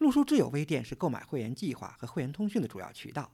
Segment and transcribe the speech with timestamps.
[0.00, 3.30] 陆书挚友微店是购买会员计划和会员通讯的主要渠道。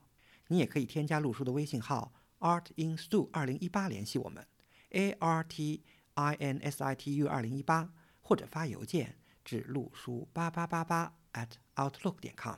[0.47, 4.45] 你也可以添加陆书的微信号 artinstu 二零一八联系我们
[4.89, 5.81] ，a r t
[6.15, 7.89] i n s i t u 二零一八，
[8.19, 12.57] 或者发邮件至陆书八八八八 at outlook 点 com。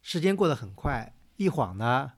[0.00, 2.12] 时间过得很快，一晃呢，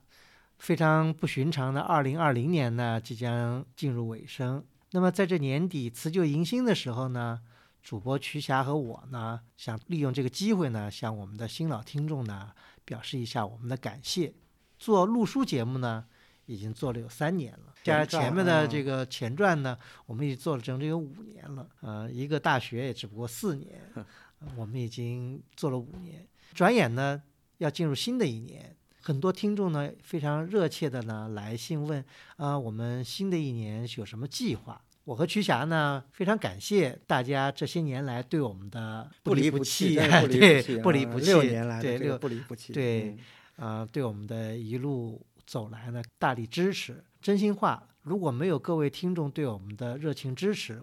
[0.57, 4.65] 非常不寻常的二零二零年呢即将进入尾声。
[4.91, 7.41] 那么在这年底辞旧迎新的时候呢，
[7.83, 12.53] 主播瞿霞和我呢，想利用这个机会呢，向我们的新老听众呢，
[12.85, 14.33] 表示一下我们的感谢。
[14.79, 16.05] 做录书节目呢，
[16.45, 21.69] 已经做了有三年了，加上前面的这个前传呢，我们已经做了整整有五年了。
[21.81, 23.81] 呃，一个大学也只不过四年，
[24.55, 26.25] 我们已经做了五年。
[26.53, 27.21] 转眼呢，
[27.57, 32.03] 要进入新的一年，很多听众呢非常热切的呢来信问
[32.37, 34.81] 啊，我们新的一年有什么计划？
[35.05, 43.17] 我和瞿霞呢非常感谢大家这些年来对我们的不离不弃，对不离不弃，六年来对六不离不弃，对。
[43.55, 47.03] 啊，对我们的一路走来呢，大力支持。
[47.21, 50.81] 真心话，如果没有各位听众对我们的热情支持，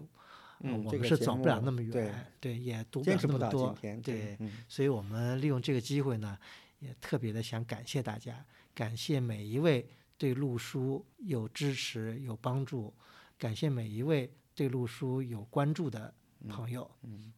[0.61, 4.37] 嗯，我们是走不了那么远，对，也读不了那么多，对。
[4.69, 6.37] 所以，我们利用这个机会呢，
[6.79, 9.85] 也特别的想感谢大家，感谢每一位
[10.17, 12.93] 对陆书有支持、有帮助，
[13.41, 16.13] 感谢每一位对路书有关注的
[16.47, 16.91] 朋友。
[17.01, 17.33] 嗯，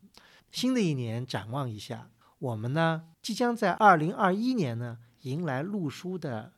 [0.52, 5.00] 新的一年展望一下，我们呢，即将在二零二一年呢。
[5.22, 6.52] 迎来路书的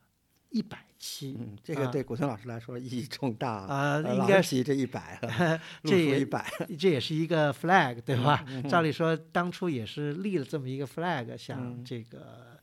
[0.49, 8.43] 一百期，嗯，这个对古村老师来说意义重大啊，应该是这一百了， 这也一百， 这也是一个 flag，对吧？
[8.67, 12.59] 照理说当初也是立了这么一个 flag，想这个，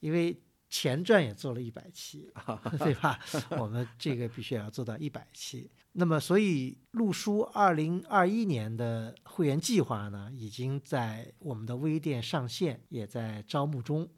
[0.00, 0.34] 因为
[0.72, 2.32] 前传也做了一百期，
[2.80, 3.18] 对吧？
[3.50, 5.70] 我们这个必须要做到一百期。
[5.92, 14.08] 那么，所以陆书二零二一年的会员计划呢，已经在我们的微店上线，也在招募中。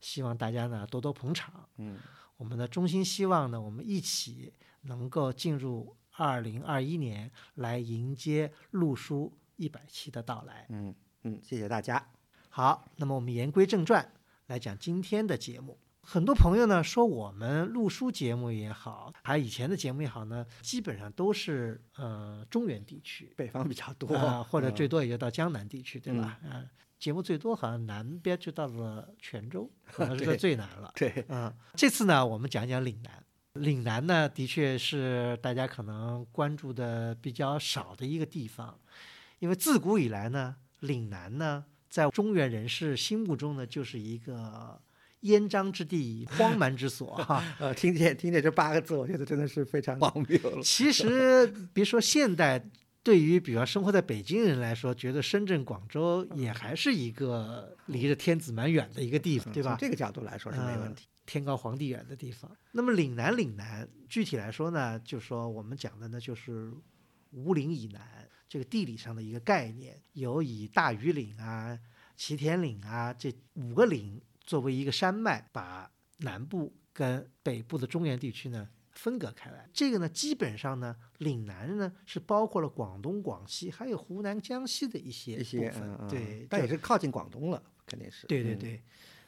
[0.00, 1.98] 希望大家呢多多捧场，嗯，
[2.36, 4.52] 我们的衷心希望呢，我们一起
[4.82, 12.06] 能够进入二零二一年，来迎接陆书一百期的到来，嗯嗯，谢谢大家。
[12.50, 14.12] 好，那么我们言归正传，
[14.48, 15.78] 来讲今天的节目。
[16.02, 26.38] 很多朋友呢说，我们录书节目也好，还有以前的节目也好呢，基本上都是呃中原地区，北方比较多，或者最多也就到江南地区，对吧？
[26.44, 26.68] 嗯。
[26.98, 30.92] 节目最多好像南边就到了泉州， 可能是最难了。
[30.94, 33.24] 对，嗯，这次呢，我们讲讲岭南。
[33.54, 38.78] 岭南呢，的确是大家可能关注的比较少的一个地方，
[39.40, 44.80] 因为自古以来呢，岭南呢，在中原人士心目中呢，就是一个
[45.22, 47.16] 烟瘴之地、荒蛮之所。
[47.16, 50.62] 哈， 呃，听见听见这八个字，我觉得真的是非常 荒谬了。
[50.62, 52.64] 其实别说现代。
[53.04, 59.70] 对于比方生活在北京人来说，觉得深圳、广州也还是一个离着天子蛮远的一个地方，对吧？
[59.70, 62.48] 从这个角度来说是没问题，天高皇帝远的地方。
[62.70, 66.72] 那么岭南，岭南具体来说呢，就说我们讲的呢，就是
[67.32, 68.00] 五岭以南
[68.48, 71.76] 这个地理上的一个概念，有以大庾岭啊、
[72.16, 78.68] 祁田岭啊这五个岭作为一个山脉，把南部跟北部的中原地区呢。
[78.90, 88.26] 分隔开来，这个呢，基本上呢，岭南呢是包括了广东、广西，还有湖南、江西的一些一些部分，对，但也是靠近广东了，肯定是。
[88.26, 88.82] 对对对，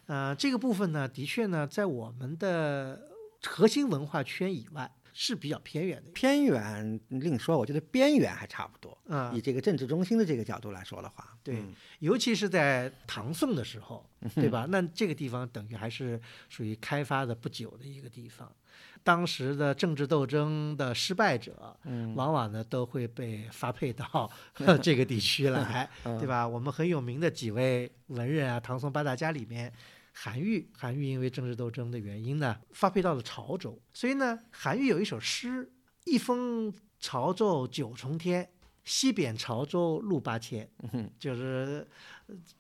[0.04, 3.08] 呃，这个部分呢，的确呢，在我们的
[3.42, 4.94] 核心文化圈以外。
[5.16, 8.98] 是比较偏远的，偏远另说，我觉得边缘还差不多。
[9.06, 11.62] 嗯，以这个政治中心的这个角度来说的话，对，
[12.00, 14.04] 尤其是在唐宋的时候，
[14.34, 14.66] 对吧？
[14.68, 18.52] 那这个地方等于还是属于开发的不久的一个地方。
[19.04, 21.78] 当时的政治斗争的失败者，
[22.16, 24.28] 往往呢都会被发配到
[24.82, 26.48] 这个地区来，对吧？
[26.48, 29.72] 我们很有名的几位文人啊，唐宋八大家里面。
[30.16, 33.76] 韩愈，韩愈因为政治斗争的原因呢，发配到了潮州。
[33.92, 35.68] 所以呢，韩愈有一首诗
[36.06, 38.48] ：“一封潮州九重天，
[38.84, 40.70] 西贬潮州路八千。”
[41.18, 41.86] 就是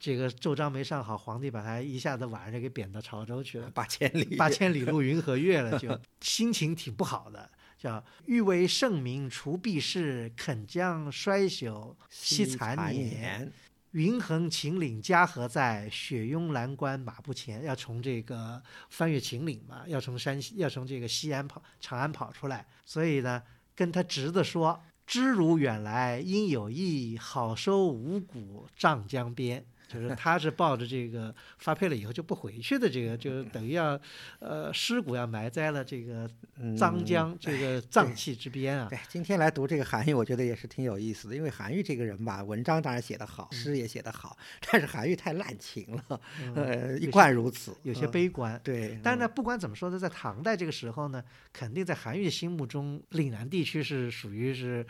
[0.00, 7.48] 这个奏章没上好，皇帝把他一下子晚上就给贬到潮州去了，八千里，八千里路云和月了，就 心情挺不好的。
[7.78, 13.52] 叫“欲为圣明除弊事，肯将衰朽惜残年。
[13.94, 15.88] 云横秦岭家何在？
[15.88, 17.62] 雪拥蓝关马不前。
[17.62, 18.60] 要从这个
[18.90, 22.66] 翻越秦岭嘛，要从山西，要从这个西安跑长安跑出来。
[22.84, 23.40] 所以呢，
[23.72, 29.64] 跟他侄子说：“知汝远来应有意，好收五谷丈江边。”
[30.00, 33.98] 就是他是抱着这个发配了以后就不回去的，这个就等于要，
[34.40, 36.28] 呃，尸骨要埋在了这个
[36.76, 38.88] 脏江这个脏器之边啊。
[38.90, 44.36] 对，今天来读这个韩愈，我觉得也是挺有意思的，因为韩愈这个人吧，文章当然写得好，诗也写得好，
[44.70, 46.20] 但是韩愈太滥情了，
[46.54, 48.60] 呃，一贯如此，有些悲观。
[48.62, 54.84] 对，但是呢，不管怎么说呢，在唐代这个时候呢，肯定在韩愈心目中，岭南地区是属于是。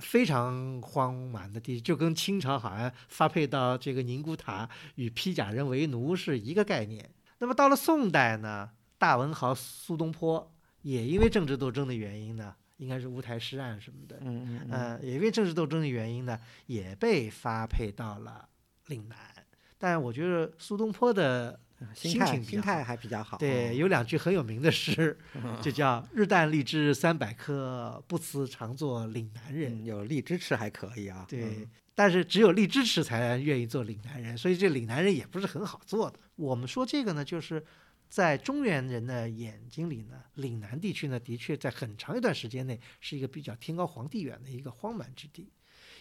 [0.00, 7.10] 非常荒蛮的地，就跟清朝好像发配到这个宁古塔与披甲人为奴是一个概念。
[7.38, 10.52] 那么到了宋代呢，大文豪苏东坡
[10.82, 18.48] 也因为政治斗争的原因呢，应该是乌台诗案什么的，嗯嗯呃，也因为政治斗争的原因呢，也被发配到了
[18.86, 19.16] 岭南。
[19.78, 21.60] 但我觉得苏东坡的。
[21.94, 23.36] 心态心态还比较好。
[23.38, 25.16] 对，有两句很有名的诗，
[25.62, 29.84] 就叫“日啖荔枝三百颗，不辞常作岭南人”。
[29.86, 31.24] 有荔枝吃还可以啊。
[31.28, 36.18] 对，但是只有荔枝吃才愿意做岭南人，所以这岭南人也不是很好做的。
[36.36, 37.64] 我们说这个呢，就是
[38.08, 45.50] 在中原人的眼睛里呢，岭南地区呢，的确在很长一段时间内是一个比较天高皇帝远的一个荒蛮之地。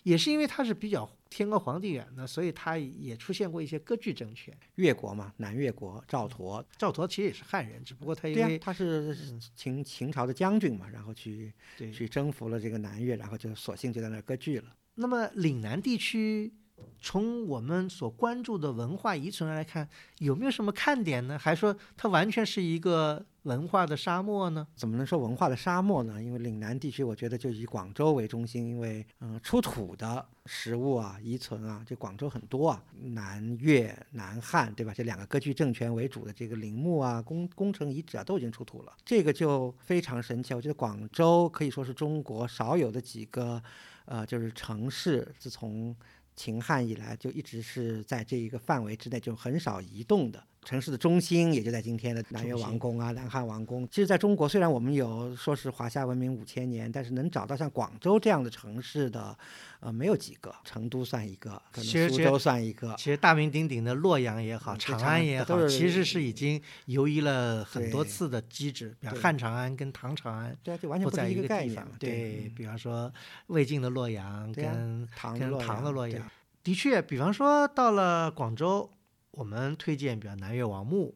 [0.08, 4.58] 也是因为他是比较天高皇帝远的，所以他也出现过一些割据政权。
[4.76, 9.14] 越国嘛，南越国赵佗，赵佗其实也是汉人，只不过他因为他是
[9.54, 14.74] 秦秦朝的将军嘛，然后去去征服了这个南越，然后就索性就在那儿割据了。
[14.96, 16.54] 那么岭南地区。
[17.00, 19.88] 从我们所关注的文化遗存来看，
[20.20, 21.38] 有没有什么看点呢？
[21.38, 24.68] 还说它完全是一个文化的沙漠呢？
[24.76, 26.22] 怎么能说文化的沙漠呢？
[26.22, 32.84] 因为岭南地区，我觉得就以广州为中心，因为嗯，出土的实物啊、遗存啊，这广州很多啊，
[33.14, 34.94] 南越、南汉，对吧？
[34.94, 40.54] 这两个割据政权为主的这个陵墓啊、工工程遗址啊，都已经出土了，这个就非常神奇。
[40.54, 43.62] 我觉得广州可以说是中国少有的几个，
[44.06, 45.96] 呃，就是城市，自从
[46.38, 53.88] 秦汉以来就一直是在这一个范围之内，就很少移动的城市的中心，也就在今天的南越王宫啊、南汉王宫。
[53.88, 59.34] 其实，在中国，虽然我们有说是华夏文明五千年，但是能找到像广州这样的城市的，
[59.80, 60.54] 呃，没有几个。
[60.66, 62.94] 成都算一个，可能苏州算一个。
[62.98, 71.88] 其实大名鼎鼎的洛阳也好，长安也好，其实是已经游移了很多次的机制，比方汉长安跟唐长安，对，就完全不在一个概念。
[71.98, 73.10] 对，比方说
[73.46, 76.30] 魏晋的洛阳跟唐的洛阳。
[76.62, 78.90] 的确，比方说到了广州，
[79.38, 81.16] 我们推荐，比如南越王墓，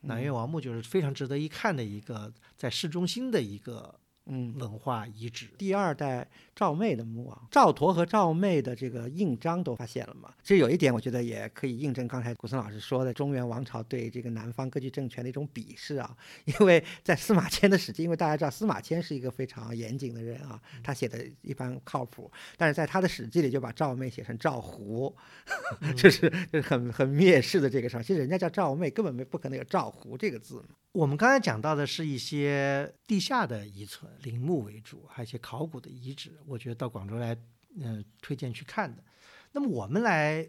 [0.00, 4.00] 南越王墓就是非常值得一看的一个在市中心的一个。
[4.30, 6.28] 嗯，文化遗址，第二代
[6.58, 10.34] 赵昧的墓啊，赵佗和赵昧的这个印章都发现了嘛？
[10.42, 16.16] 其实有一点，我觉得也可以印证刚才古森老师说的中原王朝对这个南方割据政权的一种鄙视啊。
[16.46, 25.14] 因为在司马迁的史记，因为大家知道司马迁是一个非常严谨的人啊，他写的一般靠谱，但是在他的史记里就把赵昧写成赵胡，
[25.96, 28.02] 就是就是很很蔑视的这个事儿。
[28.02, 30.60] 其实人家叫赵昧，根本没不可能有赵胡这个字。
[30.92, 34.10] 我们刚才讲到的是一些地下的遗存。
[34.22, 37.36] 陵墓为主，还有一些考古的遗址，我觉得到广州来，
[37.78, 39.04] 嗯，推荐去看的。
[39.52, 40.48] 那么我们来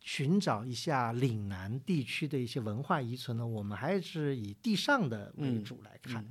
[0.00, 6.24] 寻找一下岭南地区的一些文化遗存呢，我们还是以地上的为主来看。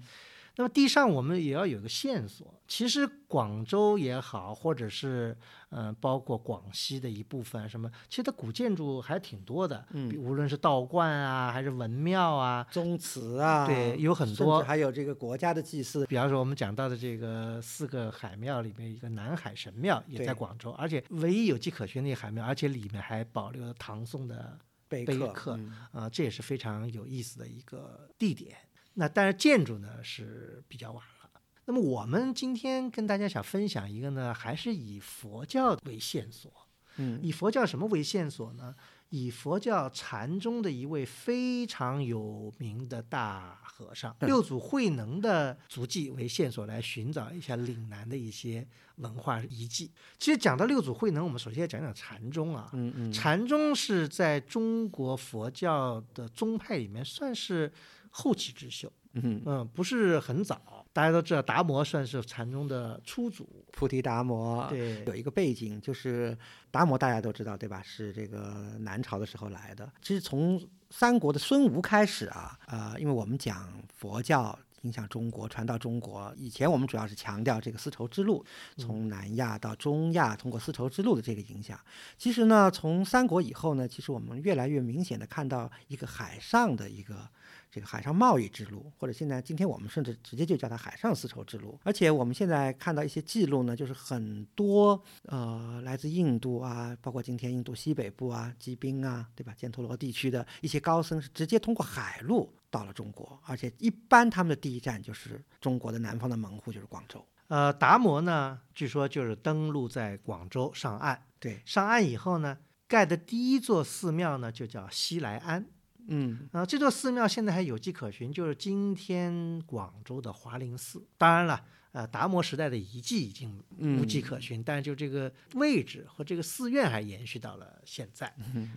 [0.57, 2.53] 那么地上我们也要有个线索。
[2.67, 5.37] 其实广州也好，或者是
[5.69, 9.85] 嗯，包括广西的一部分什么，其实它古建筑还挺多的。
[9.91, 14.63] 嗯，无论是道观啊，还是文庙啊，宗祠啊，对，有很多。
[14.63, 24.57] 还有这个国家的祭祀，比方说我们讲到的这个四个海庙里面，一个南海神庙也在广州，而且唯一有迹可循的海庙，而且里面还保留了唐宋的
[24.87, 25.59] 碑刻
[25.91, 28.57] 啊，这也是非常有意思的一个地点。
[28.95, 31.41] 那但是建筑呢是比较晚了。
[31.67, 36.51] 那么我们今天跟大家想分享一个呢，还是以佛教为线索。
[36.97, 38.75] 嗯，以佛教什么为线索呢？
[39.09, 49.91] 以佛教禅宗的一位非常有名的大和尚六祖慧能的足迹为线索，来寻找一下岭南的一些文化遗迹。
[50.17, 52.69] 其实讲到六祖慧能，我们首先要讲讲禅宗啊。
[52.73, 57.71] 嗯嗯，禅宗是在中国佛教的宗派里面算是。
[58.17, 60.85] 后起之秀，嗯嗯，不是很早。
[60.93, 64.65] 大家都知道，达摩算是禅宗的初祖，菩提达摩。
[64.69, 66.37] 对，有一个背景，就是
[66.71, 67.81] 达摩大家都知道，对吧？
[67.83, 69.91] 是这个南朝的时候来的。
[70.01, 74.57] 其实从三国的孙吴开始啊，呃，因为我们讲佛教。
[74.81, 76.31] 影响中国，传到中国。
[76.37, 78.45] 以前我们主要是强调这个丝绸之路，
[78.77, 81.79] 从南亚到中亚，通过丝绸之路的这个影响。
[82.19, 87.27] 其实呢，从三国以后呢，其实我们越来越明显的看到一个海上的一个。
[87.75, 91.77] 这个海上贸易之路，或者现在今天我们甚至直接就叫它海上丝绸之路。
[91.83, 99.53] 而且我们现在看到一些记录呢，就是很多呃来自印度啊，包括今天印度西北部啊、吉宾啊，对吧？
[99.59, 107.21] 犍陀罗地区的一些高僧是直接通过海路到了中国，而且一般他们的第一站就是中国的南方的门户，就是广州。
[107.49, 111.21] 呃，达摩呢，据说就是登陆在广州上岸。
[111.41, 115.65] 对，上岸以后呢，盖的第一座寺庙呢，就叫西来庵。
[116.07, 121.05] 嗯，啊，这座寺庙现在还有迹可循，就是今天广州的华林寺。
[121.17, 128.33] 当然了，呃，达摩时代的遗迹已经无迹可循，但是就这个位置和这个寺院还延续到了现在。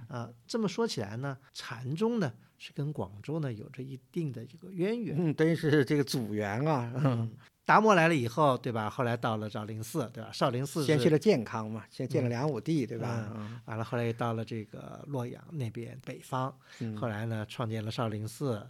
[0.08, 6.92] 啊，这么说起来呢，禅宗呢是跟广州呢有着一定的这个渊源，嗯，等于是这个祖源啊。
[6.97, 7.30] 嗯
[7.68, 8.88] 达摩来了以后，对吧？
[8.88, 10.32] 后来到了少林寺，对吧？
[10.32, 13.30] 少林寺先去了健康嘛，先见了梁武帝，对吧？
[13.37, 16.50] 嗯，完了，后来又到了这个洛阳那边北方，
[16.96, 18.66] 后来呢，创建了少林寺。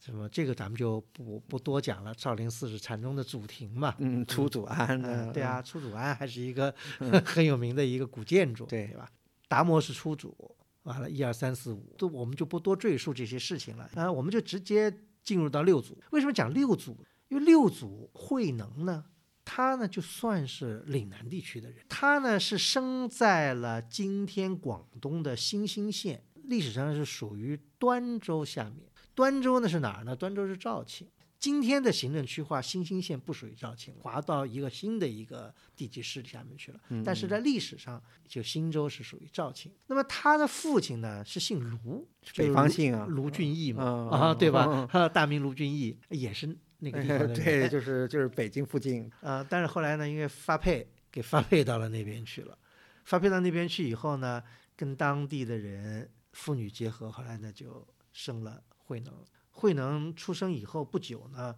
[0.00, 2.12] 什么这个咱们就不不多讲了。
[2.18, 6.74] 少林寺是禅宗的祖庭嘛，嗯，出祖庵的，对啊，出祖庵还是一个
[7.24, 9.08] 很有名的一个古建筑，对对吧？
[9.46, 10.36] 达摩是出祖，
[10.82, 15.96] 完了，一二三四五，都我们就不多赘述这些事情了啊，我们就直接进入到六祖。
[16.10, 16.98] 为什么讲六祖？
[17.28, 19.04] 因为六祖慧能呢，
[19.44, 28.88] 他呢就算是岭南地区的人，他呢是生在了今天广东的新兴县，历史上是属于端州下面。
[29.14, 30.14] 端州呢是哪儿呢？
[30.16, 31.08] 端州是肇庆。
[31.38, 36.80] 今天的行政区划，新兴县不属于肇庆，划到一个新的一个地级市下面去了。
[37.04, 39.70] 但是在历史上，就新州是属于肇庆。
[39.88, 44.88] 那么他的父亲呢是姓卢，北方姓啊，卢俊义嘛，啊对吧？
[45.12, 46.56] 大名卢俊义也是。
[46.84, 49.44] 那个地方 对，就是就是北京附近啊。
[49.48, 52.56] 但是后来呢，因为发配给发配到了那边去了，
[53.04, 54.42] 发配到那边去以后呢，
[54.76, 59.12] 跟当地的人妇女结合，后来呢就生了慧能。
[59.50, 61.56] 慧能出生以后不久呢，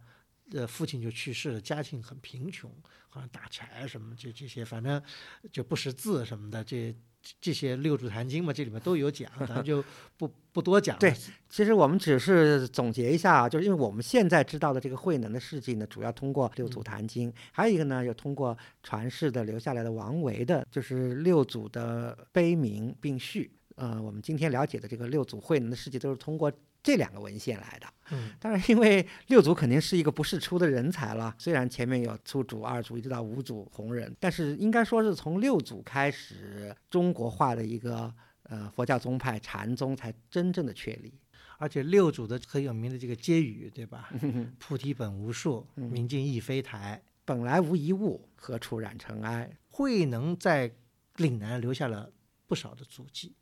[0.52, 2.70] 呃，父亲就去世了，家境很贫穷，
[3.08, 5.02] 好像打柴什么这这些，反正
[5.50, 6.96] 就不识字什么的这。
[7.40, 9.84] 这些六祖坛经嘛，这里面都有讲， 咱就
[10.16, 10.98] 不不多讲。
[10.98, 11.12] 对，
[11.48, 23.50] 其实我们只是总结一下啊，就是因为我们现在知道的这个慧能的事迹呢，主要通过六祖坛经，还有一个呢，要通过传世的留下来的王维的，就是六祖的碑铭并序。
[23.76, 26.52] 呃，我们今天了解的这个六祖慧能的事迹，都是通过。
[26.86, 31.34] 这两个文献来的，嗯，当然，因为六祖肯定是一个不世出的人才了。
[31.36, 38.14] 虽然前面有初祖、二祖，一直到五祖弘忍，但是应该说是从六祖开始，中国化的一个
[38.44, 41.12] 呃佛教宗派禅宗才真正的确立。
[41.58, 44.08] 而且六祖的很有名的这个偈语，对吧？
[44.60, 49.50] 菩提本无树，明镜亦非台，本来无一物，何处染尘埃？
[49.70, 50.70] 慧能在
[51.16, 52.12] 岭南留下了
[52.46, 53.34] 不少的足迹。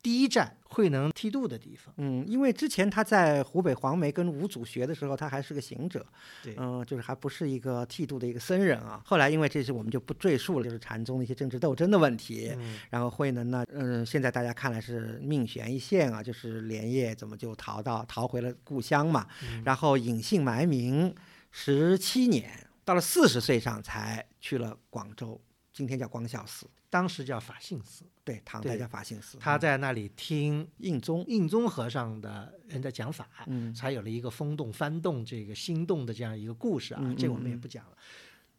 [0.00, 6.06] 第一站慧能剃度的地方，嗯，因为之前他在湖北黄梅跟五祖学的时候，他还是个行者，
[6.42, 9.02] 对，嗯，就是还不是一个剃度的一个僧人啊。
[9.04, 12.56] 后来因为这些我们就不赘述了，就是禅宗的一些政治斗争的问题。
[12.90, 19.26] 然后慧能呢，嗯，现在大家看来是命悬一线啊，就是连夜怎么就逃到逃回了故乡嘛，
[19.64, 21.12] 然后隐姓埋名
[21.50, 25.40] 十七年，到了四十岁上才去了广州，
[25.72, 26.68] 今天叫光孝寺。
[26.90, 29.36] 当时叫法性寺，对，唐代叫法性寺。
[29.38, 37.14] 他在那里听印宗印宗和尚的人在讲法，嗯，才有了一个风动幡动这个心动的这样一个故事啊。
[37.18, 37.98] 这我们也不讲了。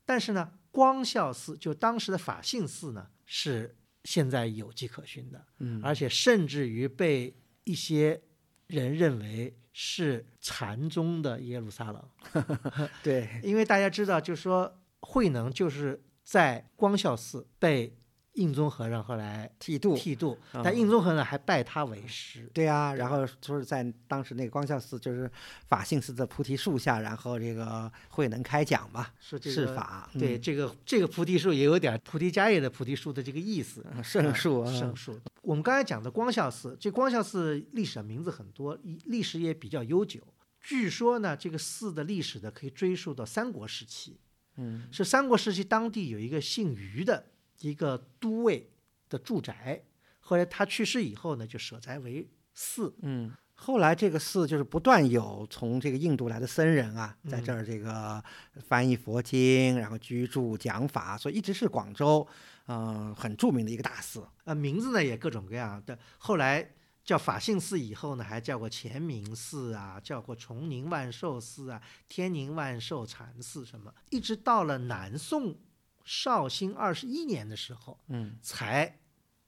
[0.05, 8.21] 但是呢，光孝寺就当时的法性寺呢，是现在有迹可循的，嗯，而且甚至于被一些
[8.67, 12.89] 人认为是禅宗的耶路撒冷。
[13.01, 17.95] 对，因为大家知道，就是说慧能就是在光孝寺被。
[18.33, 22.49] 印宗和尚后来剃度，剃度，但印宗和尚还拜他为师。
[22.53, 25.29] 对啊，然后就是在当时那个光孝寺，就是
[25.67, 30.09] 法性寺的菩提树下，然后这个慧能开讲嘛，是法。
[30.17, 35.19] 对，这个这个菩提树也有点菩提迦叶的菩提树的这个意思，圣树，圣树。
[35.41, 40.21] 我们刚才讲的光孝寺，这光孝寺历史上名字很多，历史也比较悠久。
[40.61, 44.19] 据说呢，这个寺的历史呢可以追溯到三国时期。
[44.57, 47.25] 嗯，是三国时期当地有一个姓于的。
[47.61, 48.71] 一个都尉
[49.09, 49.83] 的住宅，
[50.19, 52.95] 后来他去世以后呢，就舍宅为寺。
[53.01, 58.23] 嗯，后来这个寺就是不断有从这个印度来的僧人啊，在这儿这个
[58.67, 62.25] 翻译佛经，然后居住讲法，所以一直是广州，
[62.67, 64.25] 嗯，很著名的一个大寺。
[64.45, 65.97] 呃，名字呢也各种各样的。
[66.17, 75.55] 后来叫法性寺以后呢，还叫过乾明寺啊，叫过崇宁万寿寺啊，天宁万寿禅寺什么，一直到了南宋
[76.11, 78.99] 绍兴二十一年的时候，嗯才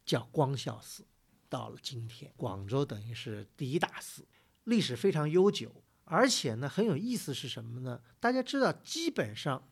[0.06, 1.04] 叫光孝寺。
[1.50, 4.24] 到了今天，广州等于是第一大寺，
[4.66, 8.00] 历史非常悠久，而且呢很有意思是什么呢？
[8.20, 9.68] 大家知道，基本上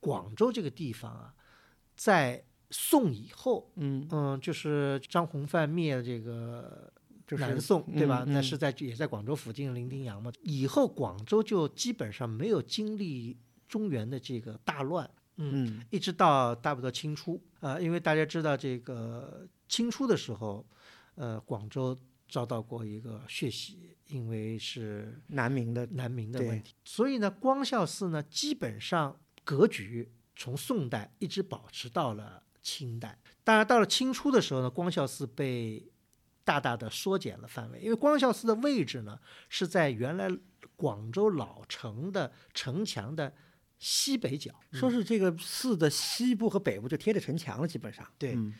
[0.00, 1.36] 广州这个地方啊，
[1.94, 6.92] 在宋以后，嗯，嗯，就是张弘范灭这个
[7.24, 8.24] 就是南宋，对吧？
[8.26, 10.32] 那是在也在广州附近伶仃洋嘛。
[10.42, 13.38] 以后广州就基本上没有经历
[13.68, 20.66] 中原的这个大乱，嗯，嗯一直到大不多清初啊、呃因为大家知道这个清初的时候，
[21.14, 21.96] 呃，广州
[22.28, 33.18] 遭到过一个血洗，因为是南明的南明的问题，所以呢，光孝寺呢基本上格局从宋代一直保持到了清代。
[33.42, 35.86] 当然，到了清初的时候呢，光孝寺被
[36.44, 40.28] 大大的缩减了范围，因为光孝寺的位置呢是在原来
[40.76, 43.32] 广州老城的城墙的
[43.78, 44.52] 西北角。
[44.72, 48.06] 说是这个寺的西部和北部就贴着城墙了，基本上。
[48.18, 48.52] 对嗯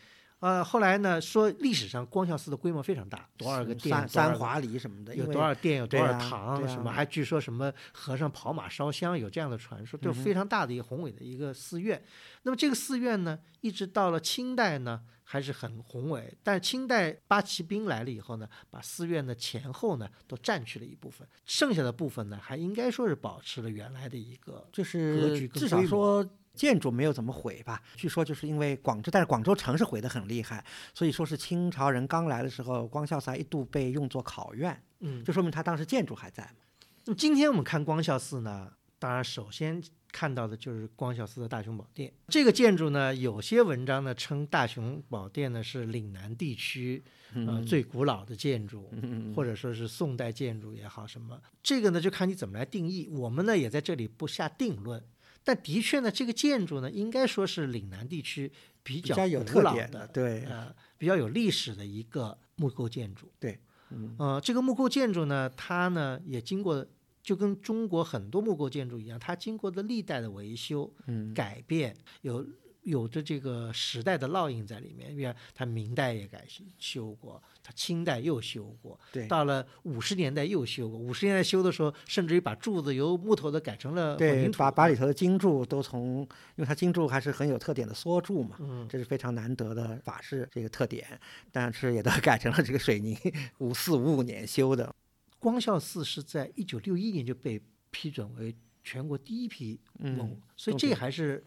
[0.45, 11.99] 呃，后来呢说历史上光孝寺的规模非常大，多少个是殿，三华里什么的，有多少殿，有多少堂，对什么啊还据说什么和尚跑马烧香，有这样的传说，嗯就是非常大的一个宏伟的一个寺院。
[12.43, 16.31] 那么这个寺院呢，一直到了清代呢，还是很宏伟。
[16.43, 27.81] 但是清代八旗兵来了以后呢，把寺院的前后呢都占去了一部分，剩下的部分呢，还应该说是保持了原来的一个就格是至少局跟规模说建筑没有怎么毁吧。
[27.95, 35.23] 据说就是因为广州，但是广州城是毁得很厉害，所以说是清朝人刚来的时候，光孝寺还一度被用作考院，嗯。
[35.23, 36.63] 就说明他当时建筑还在嘛。
[37.05, 42.11] 那么今天我们看光孝寺呢，当然首先看到的就是光孝寺的大雄宝殿。
[42.29, 51.39] 这个建筑呢，有些文章呢称大雄宝殿呢是岭南地区呃最古老的建筑，嗯或者说是宋代建筑也好什么。
[51.61, 53.07] 这个呢就看你怎么来定义。
[53.11, 55.03] 我们呢也在这里不下定论。
[55.45, 58.51] 但的确呢，这个建筑呢，应该说是岭南地区
[58.83, 63.31] 比较有特点的，的，对，呃，比较有历史的一个木构建筑。
[63.39, 63.59] 对，
[63.91, 66.85] 嗯呃，这个木构建筑呢，它呢也经过，
[67.21, 72.45] 就跟中国很多木构建筑一样，它经过的历代的维修、嗯改变，有
[72.85, 75.11] 有着这个时代的烙印在里面。
[75.11, 76.45] 因为它明代也改
[76.79, 80.97] 修过，它清代又修过，对到了五十年代又修过。
[80.97, 86.19] 五十年代修的时候，甚至于把柱子由木头的改成了混对凝，土把把里头的金柱都从，
[86.55, 91.19] 因为它金柱还是很有特点的缩柱嘛，嗯这是非常难得的法式这个特点，
[91.51, 93.17] 但是也都改成了这个水泥，
[93.59, 94.93] 五四五五年修的。
[95.39, 101.43] 光孝寺是在一九六一年就被批准为全国第一批文物，嗯所以这还是，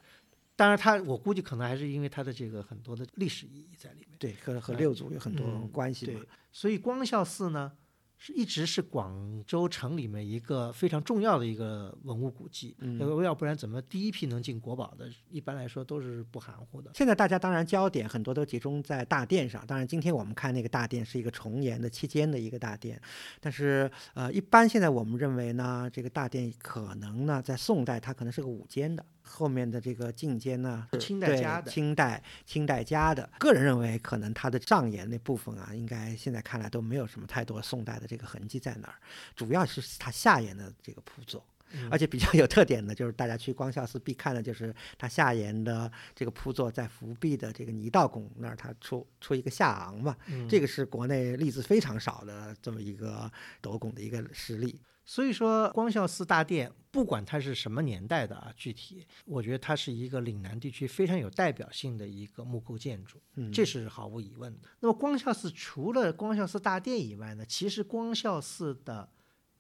[0.59, 4.19] 当然它我估计可能还是因为它的这个很多的历史意义在里面。
[4.19, 7.71] 对，和和哎六祖有很多嗯关系嘛对。，所以光孝寺呢
[8.17, 16.91] 是一直是广州城里面一个非常重要的一个文物古迹，嗯要要不然怎么第一批能进国宝的，一般来说都是不含糊的。
[16.97, 23.01] 现在大家当然焦点很多都集中在大殿上，当然今天我们看那个大殿是一个重檐的期间的一个大殿，
[23.39, 33.29] 但是呃，一般现在我们认为呢，这个大殿可能呢在宋代它可能是个五间的，后面的这个进间呢清代加的清代清代加的。
[33.39, 38.95] 个人认为可能它的上檐那部分啊，应该现在看来都没有什么太多宋代的这个痕迹在那儿，
[39.37, 41.45] 主要是它下檐的这个铺座。
[41.71, 54.81] 嗯而且比较 有特点的就是大家去光孝寺必看的就是它下檐的这个铺座在扶壁的这个泥道拱那儿，它出出一个下昂嘛，嗯这个是国内例子非常少的这么一个斗拱的一个实例。
[55.09, 64.69] 所以说，光孝寺大殿，不管它是什么年代的啊，具体，我觉得它是一个岭南地区非常有代表性的一个木构建筑，嗯，这是毫无疑问的。
[64.81, 69.09] 那么，光孝寺除了光孝寺大殿以外呢，其实光孝寺的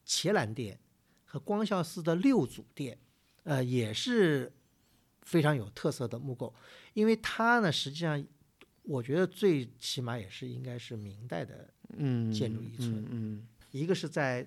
[0.04, 0.78] 伽蓝殿
[1.24, 2.98] 和光孝寺的六祖殿，
[3.44, 4.52] 呃，也是
[5.22, 6.54] 非常有特色的木构，
[6.92, 8.22] 因为它呢，实际上，
[8.82, 14.46] 我觉得最起码也是应该是明代的嗯建筑遗存嗯嗯一个是在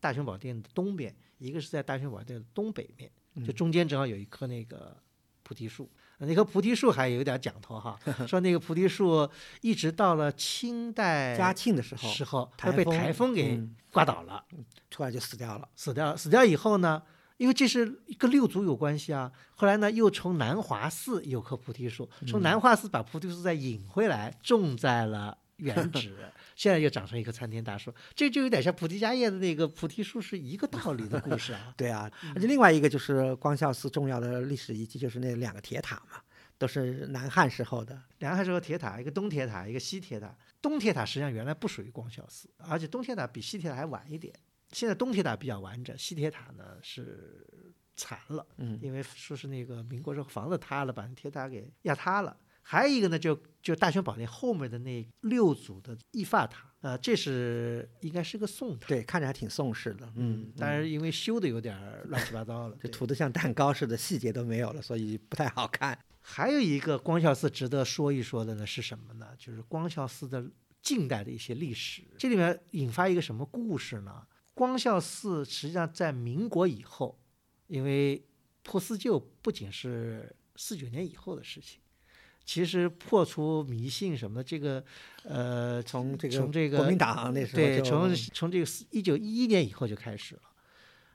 [0.00, 4.96] 大雄宝殿的东边，一个是在大雄宝殿的东北面，嗯就中间正好有一棵那个
[5.42, 5.90] 菩提树。
[6.18, 9.28] 呃那棵菩提树还有点讲头哈， 说那个菩提树
[9.60, 14.44] 一直到了清代嘉庆的时候时候，它被台风给嗯刮倒了，
[14.90, 15.68] 突然就死掉了。
[15.76, 16.16] 死掉了。
[16.16, 17.00] 死掉以后呢，
[17.36, 26.16] 因为这是跟六祖有关系啊，后来呢又从南华寺有棵菩提树，嗯从南华寺把菩提树再引回来，种在了原址，
[26.58, 27.94] 现在又长成一棵参天大树。
[28.16, 31.72] 这就有点像菩提迦叶的那个菩提树是一个道理的故事啊。
[31.78, 36.20] 对啊，而且另外一个就是光孝寺重要的历史遗迹，就是那两个铁塔嘛。
[36.58, 37.96] 都是南汉时候的。
[38.18, 40.36] 南汉时候铁塔，一个东铁塔，一个西铁塔。
[40.60, 44.34] 东铁塔实际上原来不属于光孝寺，而且东铁塔比西铁塔还晚一点。
[44.72, 52.36] 现在东铁塔比较完整，西铁塔呢是残了，嗯因为说是那个民国时候房子塌了，把那铁塔给压塌了。
[52.70, 60.12] 还有一个呢，就就大雄宝殿后面的那六组的义发塔，呃，这是应该是个宋塔，对，看着还挺宋式的。
[60.16, 65.98] 嗯，但是因为修的有点儿乱七八糟了， 对就涂的像蛋糕似的，细节都没有了，所以不太好看。
[66.20, 69.28] 还有一个光孝寺值得说一说的呢是什么呢？
[69.38, 70.44] 就是光孝寺的
[70.82, 72.02] 近代的一些历史。
[72.18, 74.26] 这里面引发一个什么故事呢？
[74.52, 77.18] 光孝寺实际上在民国以后，
[77.68, 78.22] 因为
[78.62, 81.80] 破四旧不仅是四九年以后的事情，
[82.48, 84.82] 其实破除迷信什么的，这个
[85.24, 90.40] 呃，从这个从这个国民党那时候对，从从这个一九一一年以后就开始了。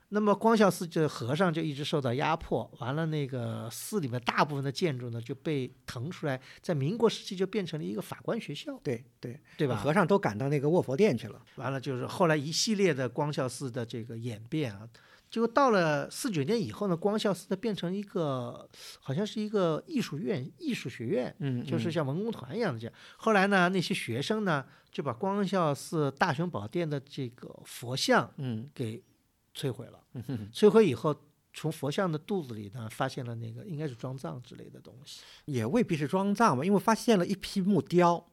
[0.09, 9.75] 那么光孝寺这和尚就一直受到压迫，完了那个寺里面大部分的建筑呢就被腾出来，在民国时期就变成了一个法官学校，对对对吧？
[9.75, 11.41] 和尚都赶到那个卧佛殿去了。
[11.55, 14.87] 完了就是后来一系列的光孝寺的这个演变啊，
[15.33, 18.69] 结果到了四九年以后呢，光孝寺它变成一个
[18.99, 22.93] 好像是一个艺术院、艺术学院，嗯，就是嗯像文工团一样的这样。
[23.17, 29.01] 后来呢，那些学生呢就把光孝寺大雄宝殿的这个佛像嗯给
[29.55, 29.99] 摧毁了。
[30.13, 31.15] 嗯摧毁以后，
[31.51, 35.21] 从佛像的肚子里呢，发现了那个应该是装藏之类的东西。
[35.45, 38.23] 也未必是装藏吧，因为发现了一批木雕，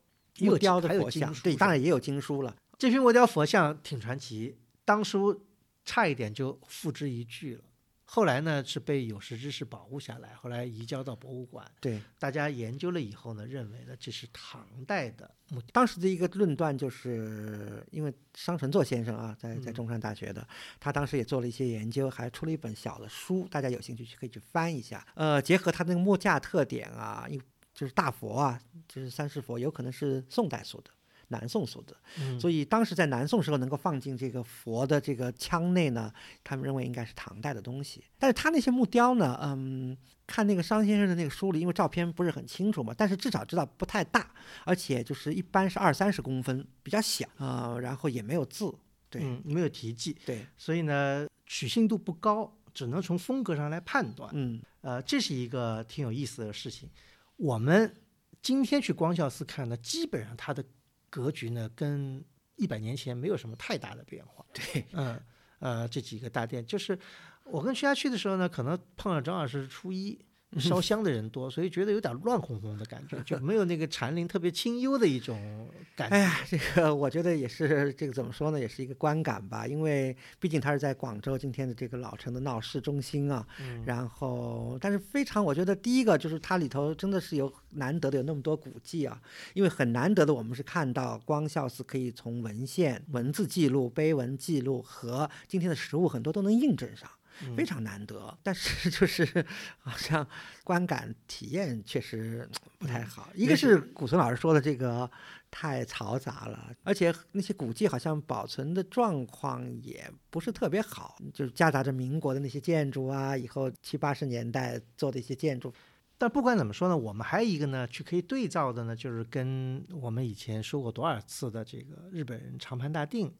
[0.41, 2.55] 木雕的佛像，对，当然也有经书了。
[2.77, 5.47] 这批木雕佛像挺传奇，当初
[5.85, 7.65] 差一点就付之一炬了。
[8.13, 11.65] 后来呢，是被有识之士保护下来，后来移交到博物馆。
[11.81, 20.45] 对，大家研究了以后呢，认为呢这是唐代的木当时的一个论断就是，因为商承作先生啊，在在嗯中山大学的，
[20.81, 25.07] 他当时也做了一些研究，还出了一本小的书，大家有兴趣去可以去翻一下。
[25.15, 27.41] 呃，结合他那个木架特点啊，因
[27.73, 30.91] 就是大佛啊，就是三世佛，有可能是宋代塑的。
[31.31, 36.13] 南宋所得，嗯所以当时在南宋时候能够放进这个佛的这个腔内呢，
[36.45, 38.05] 他们认为应该是唐代的东西。
[38.19, 44.31] 但是他那些木雕呢，嗯，看那个商先生的那个书里，因为照片不是很清楚嘛，但是至少知道不太大，
[44.65, 48.73] 而且就是一般是二三十公分，比较小啊、呃然后也没有字，
[49.09, 54.31] 对、嗯没有题记，对，所以呢取信度不高，只能从风格上来判断。
[54.35, 56.89] 嗯呃，这是一个挺有意思的事情。
[57.37, 57.95] 我们
[58.43, 60.65] 今天去光孝寺看呢，基本上它的
[61.11, 62.25] 格局呢跟
[62.57, 64.43] 一百年前没有什么太大的变化。
[64.55, 65.21] 对，嗯
[65.59, 66.99] 呃，这几个大殿，就是
[67.45, 70.19] 我跟徐家去的时候呢，可能碰上正好是初一。
[70.59, 76.17] 烧香的人多，所以觉得有点乱哄哄的感觉，就没有那个禅林特别清幽的一种感觉。
[76.17, 89.21] 哎呀，这个我觉得也是这个怎么说呢，也是一个观感吧，因为毕竟它是在广州今天的这个老城的闹市中心啊，嗯然后，但是非常，我觉得第一个就是它里头真的是有难得的有那么多古迹啊，
[89.55, 97.09] 因为很难得的我们是看到光孝寺可以从文献、文字记录、碑文记录和今天的实物很多都能印证上。
[97.57, 99.45] 非常难得，但是 就是
[99.79, 100.27] 好像
[100.65, 102.49] 观感体验确实
[102.79, 103.31] 不太好。
[103.35, 105.11] 一个是古村老师说的这个
[105.51, 115.73] 太嘈杂了，而且那些古迹好像保存的状况也不是特别好，就是夹杂着民国的那些建筑啊，以后七八十年代做的一些建筑。
[116.19, 123.35] 但不管怎么说呢，我们还有一个呢，去可以对照的呢，就是跟我们以前说过多少次的这个日本人长盘大定，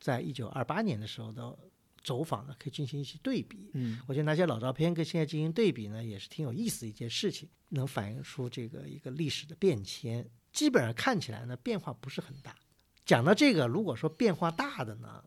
[0.00, 1.54] 在一九二八年的时候的
[2.02, 3.70] 走访呢，可以进行一些对比。
[3.74, 10.28] 嗯我觉得拿些老照片跟现在进行对比呢，也是挺有意思的一件事情，能反映出这个一个历史的变迁。
[10.52, 12.54] 基本上看起来呢，变化不是很大。
[13.04, 15.24] 讲到这个，如果说变化大的呢，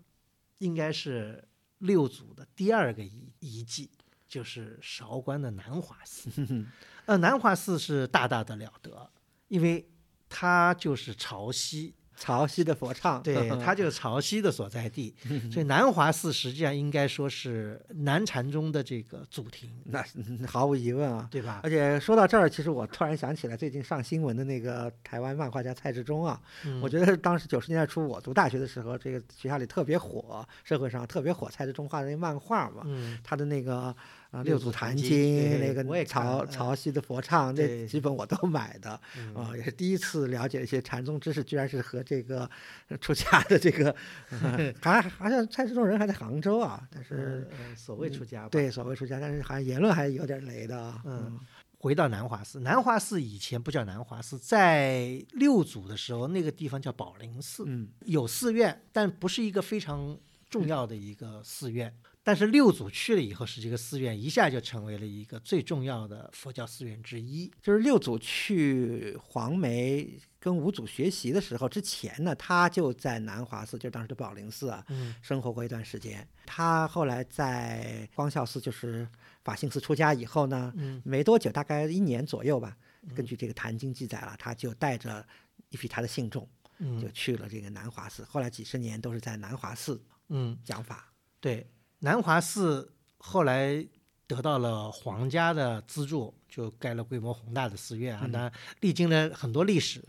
[0.59, 1.47] 应该是
[1.79, 3.89] 六祖的第二个遗遗迹，
[4.27, 6.29] 就是韶关的南华寺。
[7.05, 9.11] 呃，南华寺是大大的了得，
[9.47, 9.88] 因为
[10.29, 15.13] 它就是潮汐，潮汐的佛唱， 对，它就是潮汐的所在地，
[15.51, 20.04] 所以南华寺实际上应该说是南禅宗的这个祖庭，那
[20.47, 21.28] 毫无疑问啊。
[21.32, 21.60] 对吧？
[21.63, 33.93] 而且说到这儿，其实我突然想起来，最近上新闻的那个台湾漫画家蔡志忠啊，嗯我觉得当时九十年代初我读大学的时候，这个学校里特别火，社会上特别火蔡志忠画的那漫画嘛，嗯，他的那个
[34.36, 42.50] 啊《六六祖坛经那个我也看潮了潮汐的佛唱那对几本我都买的嗯啊，也是第一次了解一些禅宗知识，居然是和这个
[42.89, 43.95] 呃出家的这个，
[44.30, 48.50] 呃还好像蔡志忠人还在杭州啊，但是所谓出家吧。
[48.50, 51.39] 对所谓出家，但是好像言论还有点雷的啊，嗯
[51.80, 60.17] 回到南华寺，南华寺以前不叫南华寺，在六祖的时候，那个地方叫宝林寺，嗯有寺院，但不是一个非常
[60.50, 61.93] 重要的一个寺院。
[62.25, 67.51] 但是六祖去了以后，使这个寺院一下就成为了一个最重要的佛教寺院之一。
[67.61, 76.27] 就是六祖去黄梅跟五祖学习的时候，之前呢，他就在南华寺，就是当时的宝林寺啊，嗯生活过一段时间。
[76.47, 79.07] 他后来在光孝寺，就是
[79.43, 82.75] 法性寺出家以后呢，嗯没多久，大概一年左右吧，
[83.15, 85.23] 根据这个《坛经》记载了，他就带着
[85.69, 86.41] 一批他的信众，
[86.79, 88.23] 就嗯去了这个南华寺。
[88.23, 91.11] 后来几十年都是在南华寺嗯，讲法。
[91.39, 91.67] 对，
[92.06, 93.84] 南华寺后来
[94.28, 98.30] 得到了皇家的资助，就盖了规模宏大的寺院啊。
[98.32, 100.04] 嗯，历经了很多历史，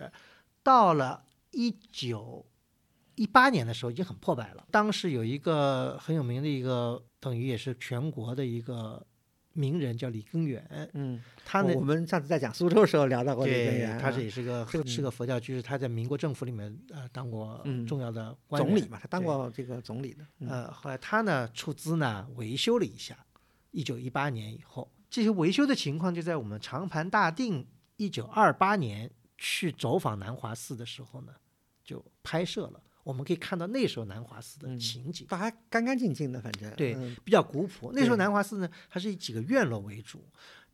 [0.62, 2.44] 到了一九
[3.14, 4.66] 一八年的时候已经很破败了。
[4.70, 9.02] 当时有一个很有名的一个，等于也是全国的一个
[9.56, 10.64] 名人，叫李根源。
[10.92, 20.24] 嗯，他呢我，们上次在讲苏州的时候聊到过李根对源，，他是啊也是个这个是个佛教居士，他在民国政府里面呃当过嗯重要的总理嘛，他当过这个总理的。
[20.40, 23.16] 嗯呃，后来他呢出资呢维修了一下，
[23.70, 27.66] 一九一八年以后，这些维修的情况就在我们长盘大定
[27.96, 31.32] 一九二八年去走访南华寺的时候呢，
[31.84, 32.82] 就拍摄了。
[33.06, 37.92] 我们可以看到那时候南华寺的嗯情景，倒还干干净净的，反正对嗯比较古朴。
[37.94, 40.24] 那时候南华寺呢，还是以几个院落为主，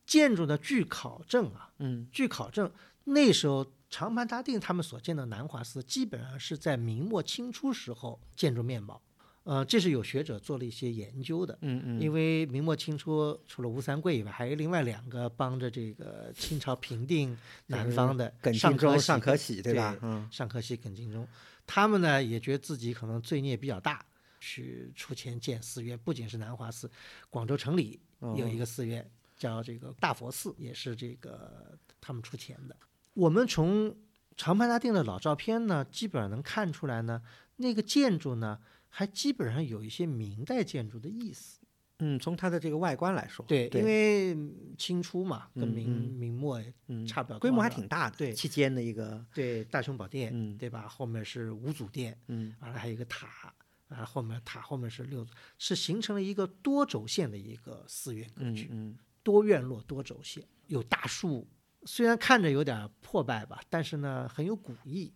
[0.06, 2.72] 建筑呢据考证啊，嗯据考证，
[3.04, 9.02] 那时候长盘大定他们所建的南华寺，基本上是在明末清初时候建筑面貌。
[9.44, 11.58] 呃，这是有学者做了一些研究的。
[11.62, 19.96] 嗯嗯，因为明末清初除了吴三桂以外，还有另外两个帮着这个清朝平定南方的耿尚可敬忠、尚喜可喜，对吧？
[20.02, 21.26] 嗯尚可喜、耿精忠，
[21.66, 24.04] 他们呢也觉得自己可能罪孽比较大，
[24.40, 26.90] 去出钱建寺院，不仅是南华寺，
[27.28, 28.00] 广州城里
[28.36, 32.76] 有一个个寺院、叫这个大佛寺，也是这个他们出钱的。
[33.14, 33.96] 我们从
[34.36, 37.20] 长盘大定的老照片呢，基本上能看出来呢，
[37.56, 38.58] 那个建筑呢，
[38.94, 41.58] 还基本上有一些明代建筑的意思。
[42.00, 44.36] 嗯，从它的这个外观来说，对，对因为
[44.76, 50.86] 清初嘛，跟嗯明、嗯明末嗯差不了多规模还挺大的，对期间的一个，对大雄宝殿，嗯对吧？
[50.88, 53.54] 后面是五祖殿，嗯完了还有一个塔，
[53.88, 61.48] 啊，后面塔后面是六祖，是形成了一个多轴线的一个寺院格局，嗯嗯多院落多轴线，有大树，
[61.84, 65.12] 虽然看着有点破败吧，但是呢很有古意。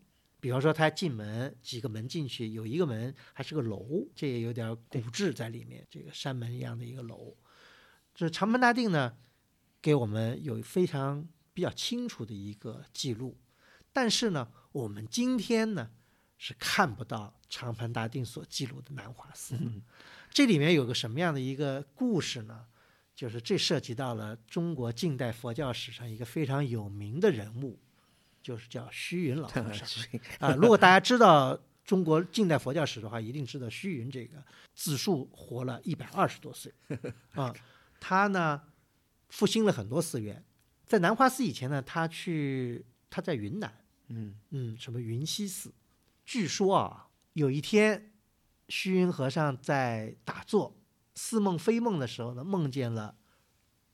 [0.46, 7.36] 比方说，他进门几个门进去，有一个门还是个楼，这也有点古制在里面，这个山门一样的一个楼。
[8.14, 9.16] 这长盘大定呢，
[9.82, 13.36] 给我们有非常比较清楚的一个记录，
[13.92, 15.90] 但是呢，我们今天呢
[16.38, 19.58] 是看不到长盘大定所记录的南华寺。
[20.30, 22.66] 这里面有个什么样的一个故事呢？
[23.16, 27.80] 就是这涉及到了中国近代佛教史上一个非常有名的人物，
[28.46, 29.88] 就是叫虚云老和尚。
[30.38, 34.40] 啊，如果大家知道中国近代佛教史的话，一定知道虚云这个
[34.72, 36.72] 自述活了一百二十多岁
[37.32, 37.52] 啊。
[37.98, 38.62] 他呢
[39.30, 40.44] 复兴了很多寺院，
[40.84, 45.74] 在南华寺以前呢，他去他在云南，嗯嗯，什么云溪寺。
[46.24, 48.12] 据说啊，有一天
[48.68, 50.76] 虚云和尚在打坐
[51.16, 53.16] 似梦非梦的时候呢，梦见了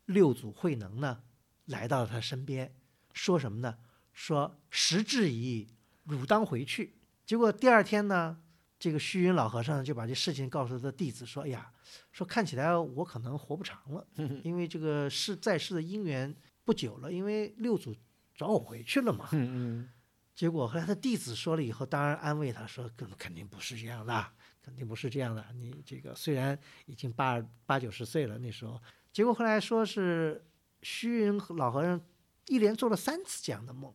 [0.05, 1.23] 六祖慧能呢
[1.65, 2.75] 来到了他身边，
[3.15, 3.79] 说什么呢？
[4.13, 5.69] 说时至矣，
[6.05, 6.95] 汝当回去。
[7.25, 8.37] 结果第二天呢，
[8.79, 11.73] 这个虚云老和尚就把这事情告诉他的弟子说：“哎呀，
[12.11, 14.07] 说看起来我可能活不长了，
[14.45, 17.95] 因为这个世在世的姻缘不久了，因为六祖
[18.35, 19.29] 找我回去了嘛。
[19.33, 19.89] ”嗯
[20.35, 25.45] 结果后来他弟子说了以后，当然安慰他说：“肯肯定不是这样的，肯定不是这样的。
[25.55, 28.81] 你这个虽然已经八八九十岁了，那时候，
[29.13, 30.43] 结果后来说是
[30.81, 32.01] 虚云老和尚
[32.47, 33.95] 一连做了三次这样的梦，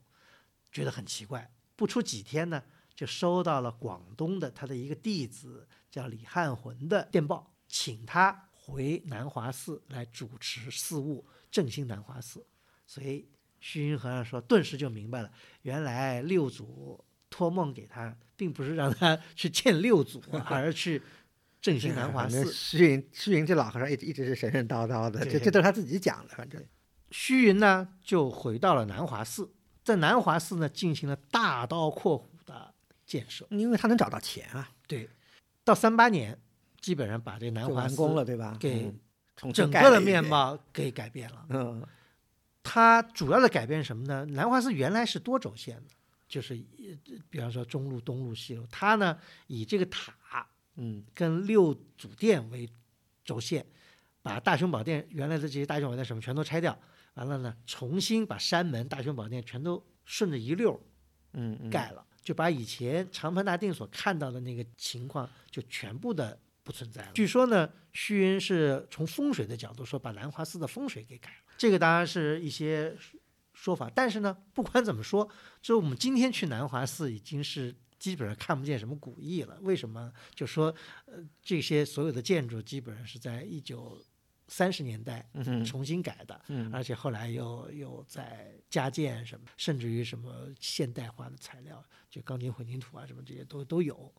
[0.72, 1.52] 觉得很奇怪。
[1.76, 2.64] 不出几天呢，
[2.96, 12.46] 就收到了广东的他的一个弟子叫李汉魂的电报，请他回南华寺来主持事务，振兴南华寺。
[12.86, 21.02] 所以虚云和尚说，顿时就明白了，原来六祖托梦给他，并不是让他 去见六祖，而去
[21.62, 22.52] 振兴南华 寺。
[22.52, 26.64] 虚云虚云这老和尚一直一直是神神叨叨的，这这都是他自己讲的，反正
[27.12, 29.54] 虚云呢，就回到了南华寺，
[29.88, 32.74] 在南华寺呢进行了大刀阔斧的
[33.06, 33.48] 建设。
[33.50, 35.10] 因为他能找到钱啊，对，
[35.64, 36.38] 到三八年，
[36.82, 38.58] 基本上把这南华寺了，对吧？
[38.60, 38.94] 给
[39.54, 41.46] 整个的面貌给改变了。
[41.50, 41.82] 嗯
[42.70, 44.26] 它主要的改变是什么呢？
[44.26, 45.84] 南华寺原来是多轴线的，
[46.28, 46.54] 就是
[47.30, 50.14] 比方说中路、东路、西路，它呢以这个塔
[50.76, 52.70] 嗯跟六祖殿为
[53.24, 53.66] 轴线，
[54.22, 56.78] 把大雄宝殿原来的这些大雄宝殿什么全都拆掉，
[57.18, 60.80] 完了呢，重新把山门、大雄宝殿全都顺着一溜儿
[61.34, 67.12] 嗯嗯盖了，就把以前长盘大定所看到的那个情况就全部的不存在了。
[67.14, 71.54] 据说呢，虚云是从风水的角度说，把南华寺的风水给改了。
[71.58, 72.96] 这个当然是一些
[73.54, 75.28] 说法，但是呢，不管怎么说，
[75.62, 79.58] 就我们今天去南华寺已经是基本上看不见什么古意了。
[79.62, 80.14] 为什么？
[80.36, 80.74] 就说
[81.08, 84.00] 呃，这些所有的建筑基本上是在一九
[84.48, 85.30] 三十年代
[85.66, 94.14] 重新改的，嗯而且后来又又在加建什么，甚至于什么现代化的材料，就钢筋混凝土啊什么这些都都有，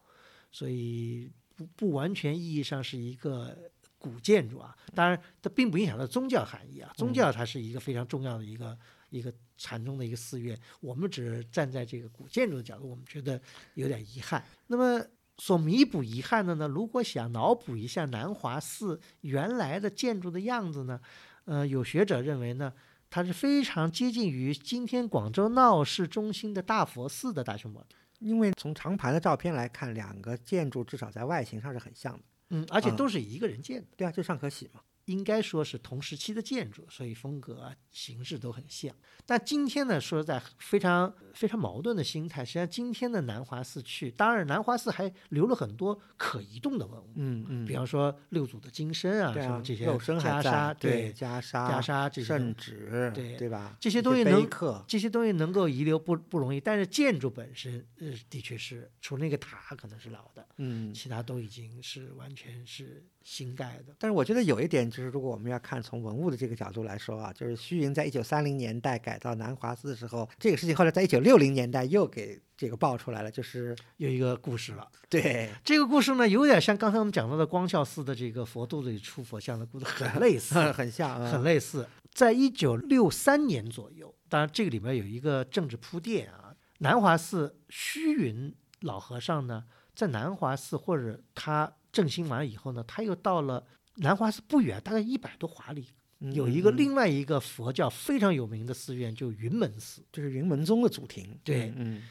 [0.53, 3.57] 所以不不完全意义上是一个
[3.99, 4.77] 古建筑啊。
[4.95, 8.79] 当然，它并不影响它宗教含义啊，宗教它是一个非常重要的一个
[9.11, 10.59] 一个禅宗的一个寺院。
[10.81, 13.41] 我们只是站在这个古建筑的角度，我们觉得
[13.75, 14.45] 有点遗憾。
[14.67, 15.05] 那么。
[15.39, 16.69] 所弥补遗憾的呢？
[16.69, 21.01] 如果想脑补一下南华寺原来的建筑的样子呢，
[21.45, 22.73] 呃，有学者认为呢，
[23.09, 27.99] 它是非常接近于今天广州闹市中心的大佛寺的大雄宝殿。
[28.19, 32.21] 因为从长盘的照片来看，两个建筑至少在外形上是很像的。
[32.51, 34.81] 嗯，而且嗯都是一个人建的，对啊，就尚可喜嘛。
[35.09, 38.95] 应该说是同时期的建筑，所以风格啊、形式都很像。
[39.25, 42.45] 但今天呢，说实在非常非常矛盾的心态。
[42.45, 53.77] 实际上，今天的南华寺去，当然南华寺还留了很多可移动的文物，嗯嗯比方说六祖的金身啊，啊什么，这些还在袈裟，对袈袈裟、裟这些圣旨，对对吧？
[53.81, 60.93] 这些东西能刻，这些东西能够遗留不不容易，但是建筑本身，呃，的确是除了那个塔可能是老的，嗯。
[60.99, 63.95] 其他都已经是完全是新盖的。
[63.99, 81.87] 但是我觉得有一点就是，如果我们要看从文物的这个角度来说啊，就是虚云在一九三零年代改造南华寺的时候，这个事情后来在一九六零年代又给这个爆出来了，就是有一个故事了，对，这个故事呢，有点像刚才我们讲到的光孝寺的这个佛肚子里出佛像的故事，很类似，很像啊，很类似。
[82.11, 86.55] 在一九六三年左右，当然这个里面有一个政治铺垫啊。
[86.81, 89.65] 南华寺虚云老和尚呢，
[89.95, 95.89] 在南华寺或者他振兴完以后呢，他又到了南华寺不远，大概一百多华里，
[96.21, 100.01] 嗯有一个另外一个佛教非常有名的寺院，就云门寺。
[100.13, 102.03] 就是云门宗的祖庭，对嗯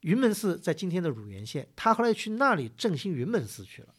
[0.00, 3.94] 云门寺在今天的乳源县，他后来去那里振兴云门寺去了。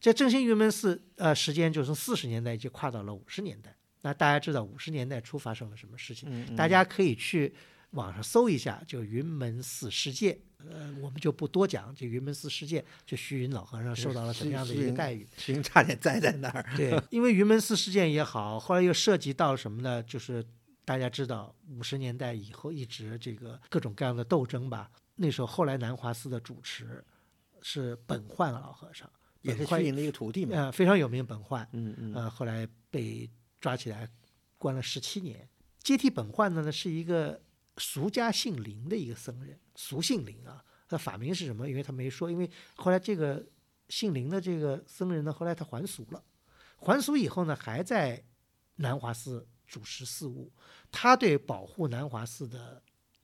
[0.00, 3.74] 在振兴云门寺，呃，时间就从四十年代就跨到了五十年代。
[4.02, 6.28] 那大家知道五十年代初发生了什么事情？
[6.30, 7.52] 嗯，大家可以去
[7.90, 10.38] 网上搜一下，就云门寺事件。
[10.58, 15.26] 呃，我们就不多讲这云门寺事件，就虚云老和尚受到了什么样的一个待遇。
[15.36, 20.02] 虚云差点栽在那儿，对， 因为云门寺事件也好，后来又涉及到什么呢？
[20.02, 20.44] 就是
[20.84, 24.90] 大家知道，五十年代以后一直这个各种各样的斗争吧。
[25.14, 27.04] 那时候后来南华寺的主持
[27.62, 29.08] 是本焕老和尚，
[29.42, 31.24] 也是虚云的一个徒弟嘛，呃非常有名。
[31.24, 33.28] 本焕，嗯嗯呃后来被
[33.60, 34.08] 抓起来
[34.56, 35.48] 关了十七年。
[35.82, 37.40] 接替本焕的呢是一个
[37.78, 40.64] 俗家姓林的一个僧人，俗姓林啊。
[40.88, 41.68] 他法名是什么？
[41.68, 42.30] 因为他没说。
[42.30, 43.46] 因为后来这个
[43.88, 46.24] 姓林的这个僧人呢，后来他还俗了，
[46.76, 48.24] 还俗以后呢，还在
[48.76, 50.50] 南华寺主持事务。
[50.90, 52.82] 他对保护南华寺的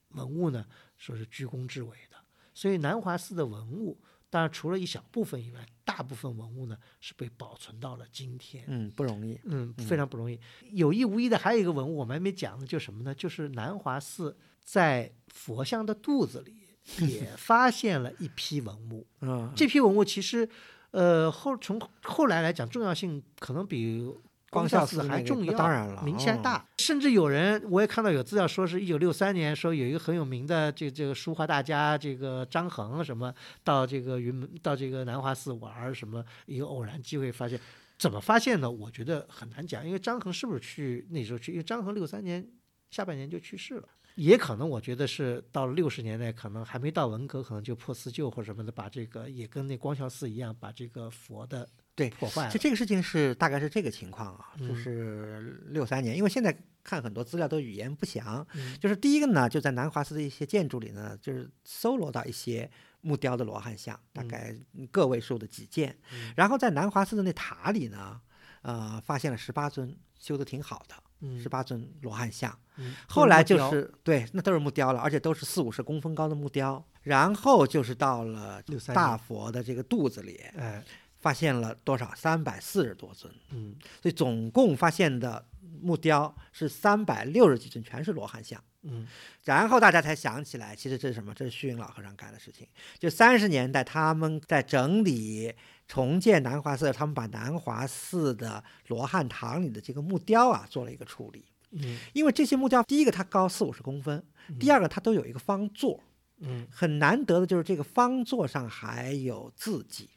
[0.09, 0.67] 文物呢，
[0.99, 2.17] 说是居功至伟的。
[2.53, 3.99] 所以南华寺的文物，
[4.35, 8.65] 当然除了一小部分以外，大部分文物呢是被保存到了今天。
[8.67, 10.37] 嗯，不容易，嗯，非常不容易。
[10.73, 13.15] 有意无意的，还有一个文物我们还没讲呢，就什么呢？
[13.15, 16.67] 就是南华寺在佛像的肚子里
[17.07, 19.07] 也发现了一批文物。
[19.23, 20.49] 嗯，这批文物其实，
[20.91, 24.05] 呃，后从后来来讲，重要性可能比
[24.51, 26.67] 光孝寺还重要，那当然了哦名气还大。
[26.85, 37.59] 甚至有人，我也看到有资料说，是一九六三年说有一个很有名的这这个书画大家，这个张衡什么到这个云门到这个南华寺玩，什么一个偶然机会发现。
[37.97, 38.71] 怎么发现呢？
[38.71, 41.53] 我觉得很难讲，因为张衡是不是去那时候去？
[41.53, 42.47] 因为张衡六三年
[42.91, 52.63] 下半年就去世了，也可能我觉得是到了六十年代，可能还没到文革，可能就破四旧或什么的，把这个也跟那光孝寺一样，把这个佛的对破坏了其实。
[52.63, 54.77] 这个事情是大概是这个情况啊，就嗯。
[54.77, 58.77] 是六三年，因为现在看很多资料都语言不详，嗯。
[58.81, 64.29] 就是第一个呢，就在南华寺的一些建筑里呢，就是搜罗到一些木雕的罗汉像，大嗯。
[64.29, 64.55] 概
[64.91, 66.33] 个位数的几件，嗯。
[66.37, 68.21] 然后在南华寺的那塔里呢，
[68.63, 80.83] 呃，发现了十八尊修的挺好的嗯十八尊罗汉像，嗯后来就是对，那都是木雕了，而且都是四五十公分高的木雕，然后就是到了大佛的这个肚子里，哎
[81.25, 82.15] 发现了多少？
[82.15, 85.43] 三百四十多尊，嗯所以总共发现的
[85.81, 88.63] 木雕是三百六十几尊，全是罗汉像。
[88.83, 89.07] 嗯
[89.43, 91.33] 然后大家才想起来，其实这是什么？
[91.33, 92.69] 这是虚云老和尚干的事情。
[92.99, 95.51] 就三十年代，他们在整理
[95.89, 101.47] 重建南华寺，他们把南华寺的罗汉堂里的这个木雕啊做了一个处理。
[101.71, 104.23] 嗯因为这些木雕，第一个它高四五十公分，
[104.61, 106.03] 第二个它都有一个方座，
[106.41, 110.11] 嗯很难得的就是这个方座上还有字迹。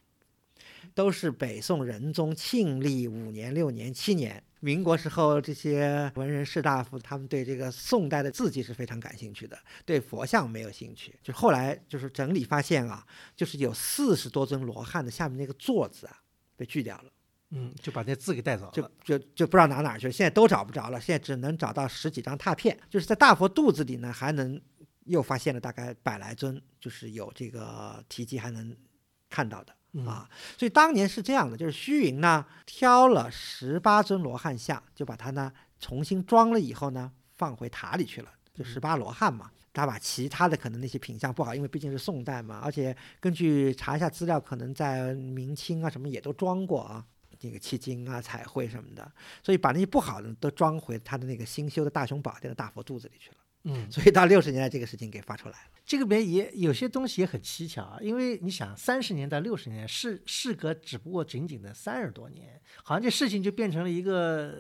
[0.98, 4.44] 都是北宋仁宗庆历五年、六年、七年。
[4.62, 11.14] 民国时候，这些文人士大夫，他们对这个宋代的字迹是非常感兴趣的，对佛像没有兴趣。
[11.22, 16.18] 就后来就是整理发现啊，就是有四十多尊罗汉的下面那个座子啊，
[16.56, 17.12] 被锯掉了。
[17.52, 18.72] 嗯，就把那字给带走了。
[18.72, 22.76] 就就就不知道拿哪去了，现在都找不着了，现在只能找到十几张拓片。
[22.90, 24.60] 就是在大佛肚子里呢，还能
[25.06, 28.76] 又发现了大概百来尊，就是有这个题记还能
[29.30, 29.77] 看到的。
[30.06, 39.50] 啊，所以当年是这样的，就是虚云呢挑了十八尊罗汉像，就把它呢重新装了以后呢放回塔里去了，就十八罗汉嘛。
[39.74, 47.06] 他把其他的可能那些品相不好，因为毕竟是宋代嘛，而且根据查一下资料，可能在明清啊什么也都装过啊，
[47.42, 49.12] 那个七金啊彩绘什么的，
[49.44, 53.38] 所以把那些不好的都装回他的那个新修的大雄宝殿的大佛肚子里去了。
[53.70, 55.72] 嗯，所以到六十年代这个事情给发出来了。
[55.86, 64.56] 这个里面也有些东西也很蹊跷啊，因为你想，三十年代六十年事事隔只不过仅仅的三十多年，好像这事情就变成了一个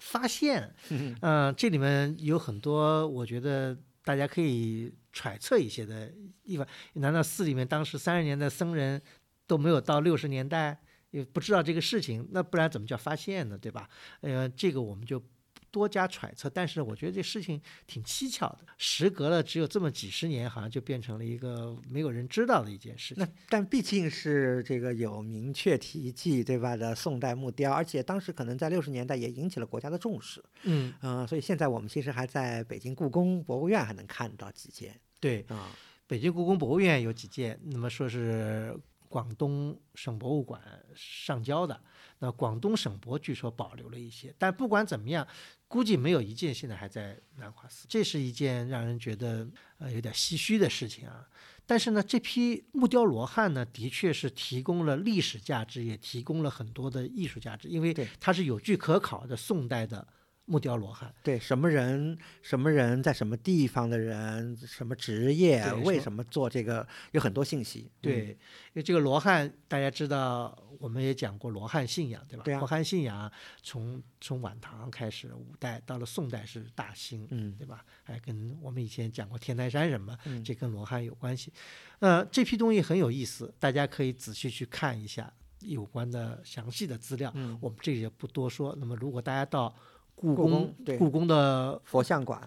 [0.00, 0.74] 发现。
[1.22, 6.12] 嗯，这里面有很多我觉得大家可以揣测一些的
[6.44, 6.66] 地方。
[6.94, 9.00] 难道寺里面当时三十年的僧人
[9.46, 10.80] 都没有到六十年代
[11.10, 12.28] 也不知道这个事情？
[12.32, 13.56] 那不然怎么叫发现呢？
[13.56, 13.88] 对吧？
[14.22, 15.22] 呃，这个我们就。
[15.70, 18.66] 多加揣测，但是我觉得这事情挺蹊跷的。
[18.78, 23.24] 时隔了只有这么几十年，好像就变成了一个没有人知道的一件事情。
[23.24, 26.76] 那但毕竟是这个有明确题记，对吧？
[26.76, 30.42] 的宋代木雕，而且当时可能在六十年代也引起了国家的重视。
[30.62, 34.98] 嗯嗯，所以现在我们其实还在北京故宫博物院还能看到几件。
[35.20, 35.70] 对啊，
[36.06, 38.74] 北京故宫博物院有几件，那么说是
[39.08, 40.60] 广东省博物馆
[40.94, 41.80] 上交的。
[42.20, 45.26] 那广东省博据说保留了一些，但不管怎么样。
[45.66, 49.48] 估计没有一件现在还在南华寺，这是一件让人觉得
[49.78, 51.24] 呃有点唏嘘的事情啊。
[51.64, 60.04] 但是呢，这批木雕罗汉呢，的确是提供了历史价值，也提供了很多的艺术价值，因为它是有据可考的宋代的。
[60.50, 67.88] 木雕罗汉，对什么人、什么人在什么地方的人、什么职业，为什么做这个，有很多信息。
[68.00, 72.42] 对，因为这个罗汉，大家知道，我们也讲过罗汉信仰，对吧？
[72.42, 73.30] 对罗汉信仰
[73.62, 77.84] 从从晚唐开始，五代到了宋代是大兴，嗯，对吧？
[78.02, 81.52] 还跟我们以前讲过天台山什么，这跟罗汉有关系。
[82.00, 87.30] 呃，这批东西很有意思，大家可以仔细去看一下有关的详细的资料。
[87.36, 88.74] 嗯，我们这里也不多说。
[88.80, 89.72] 那么，如果大家到
[90.20, 92.38] 故宫故宫的佛像馆，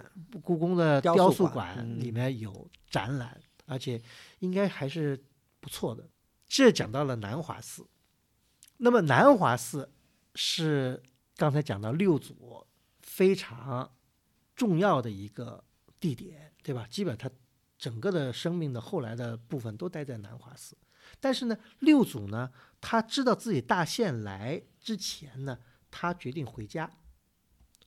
[0.44, 4.00] 故宫的雕塑馆里面有展览，而且
[4.40, 5.20] 应该还是
[5.60, 6.08] 不错的。
[6.48, 7.88] 这讲到了南华寺，
[8.78, 9.92] 那么南华寺
[10.36, 11.02] 是
[11.36, 12.64] 刚才讲到六祖
[13.02, 13.92] 非常
[14.56, 15.64] 重要的一个
[16.00, 16.86] 地点，对吧？
[16.88, 17.28] 基本他
[17.80, 20.78] 整个的生命的后来的部分都待在南华寺。
[21.20, 25.58] 但是呢，六祖呢，他知道自己大限来之前呢，
[25.90, 26.88] 他决定回家。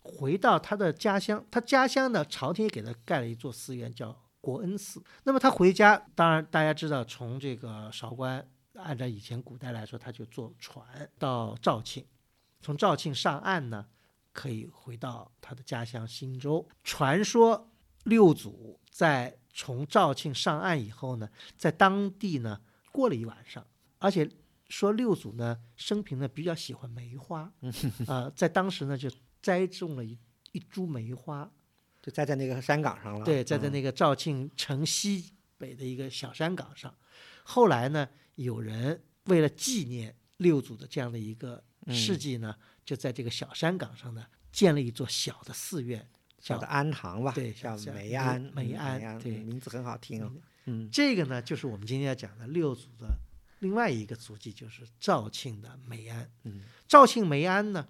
[0.06, 5.02] 回到他的家乡，他家乡呢，朝廷也给他盖了一座寺院，叫国恩寺。
[5.24, 10.86] 那么他回家，当然大家知道，从这个韶关，按照以前古代来说，他就坐船
[11.18, 12.06] 到肇庆，
[12.60, 13.86] 从肇庆上岸呢，
[14.32, 16.66] 可以回到他的家乡新州。
[16.84, 17.68] 传说
[18.04, 22.60] 六祖在从肇庆上岸以后呢，在当地呢
[22.92, 23.66] 过了一晚上，
[23.98, 24.30] 而且
[24.68, 27.52] 说六祖呢生平呢比较喜欢梅花，
[28.06, 29.10] 啊， 在当时呢就。
[29.46, 30.18] 栽种了一
[30.50, 31.48] 一株梅花，
[32.02, 33.24] 就栽在那个山岗上了。
[33.24, 36.92] 对，栽在那个肇庆城西北的一个小山岗上。
[37.44, 46.04] 后来呢，有人为了纪念六祖的这样的一个事迹呢，就在这个小山岗上呢，建了一座小的寺院，
[46.40, 47.30] 小的庵堂吧？
[47.30, 48.40] 对，叫梅庵。
[48.52, 50.42] 梅庵，对，名字很好听。
[50.64, 53.16] 嗯，这个呢，就是我们今天要讲的六祖的
[53.60, 56.28] 另外一个足迹，就是肇庆的梅庵。
[56.42, 57.86] 嗯，肇庆梅庵呢？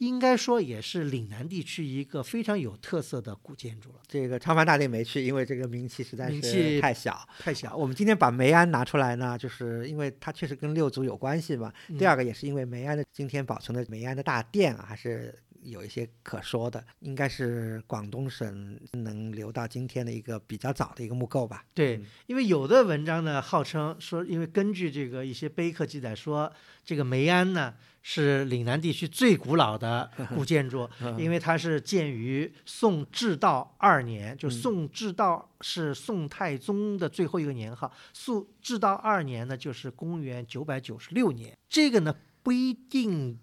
[0.00, 3.96] 应该说也是岭南地区一个非常有特色的古建筑了。
[4.08, 7.76] 这个长凡大殿没去，因为这个名气实在是太小太小。
[7.76, 11.70] 我们今天把梅庵拿出来呢，就是因为它确实跟六祖有关系嘛。
[11.98, 15.38] 第二个也是因为梅庵的今天保存的梅庵的大殿啊，还是。
[15.62, 21.64] 有一些可说的，应该是广东省能留到今天的一个比较早的一个木构吧。
[21.74, 26.52] 对，因为有的文章呢号称说，因为根据这个一些碑刻记载说，
[26.84, 30.88] 这个梅庵呢是岭南地区最古老的 古建筑，
[31.18, 43.38] 因为它是建于宋至道二年，就宋至道是宋太宗的最后一个年号，宋至道二年呢就是公元九百九十六年，这个呢不一定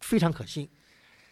[0.00, 0.68] 非常可信。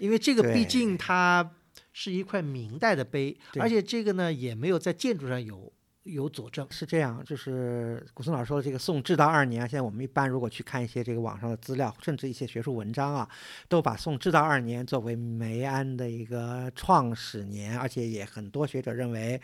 [0.01, 1.49] 因为这个毕竟它
[1.93, 5.73] 是一块明代的碑，而且这个呢也没有在建筑上有
[6.05, 6.67] 有佐证。
[6.71, 13.29] 是这样，就是古松老师说的这个宋至道二年啊，现在我们一般如果去看一些这个网上的资料，甚至一些学术文章啊，
[13.69, 19.41] 都把宋至道二年作为梅安的一个创始年，而且也很多学者认为。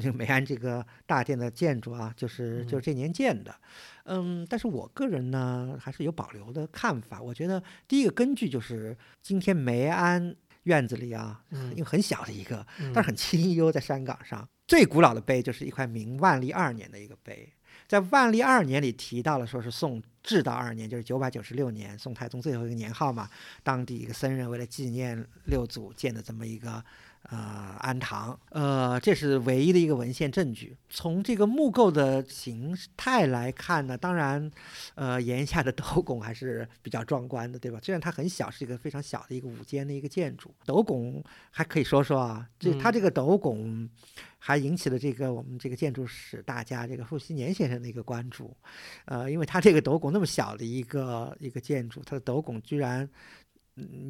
[0.00, 3.52] 这个梅安这个大殿的建筑啊，就是就是这年建的，
[3.99, 3.99] 嗯，
[4.48, 7.20] 但是我个人呢还是有保留的看法。
[7.22, 10.34] 我觉得第一个根据就是今天梅安
[10.64, 17.52] 院子里啊，因为很小的一个，但是很清幽，在山岗上最古老的碑就是一块明万历二年的一个碑，
[17.86, 23.28] 在万历二年里提到了说是宋至道二年，就是九百九十六年，宋太宗最后一个年号嘛，
[23.62, 26.84] 当地一个僧人为了纪念六祖建的这么一个。
[27.30, 30.76] 呃，安堂，呃，这是唯一的一个文献证据。
[30.88, 34.50] 从这个木构的形态来看呢，当然，
[34.96, 37.78] 呃，檐下的斗拱还是比较壮观的，对吧？
[37.80, 41.22] 虽然它很小，是一个非常小的一个五间的一个建筑，斗拱
[41.52, 43.88] 还可以说说啊，这它这个斗拱
[44.40, 48.56] 还引起了这个我们这个建筑史大家这个傅熹年先生的一个关注，
[49.04, 53.08] 呃，因为它这个斗拱那么小的一个一个建筑，它的斗拱居然。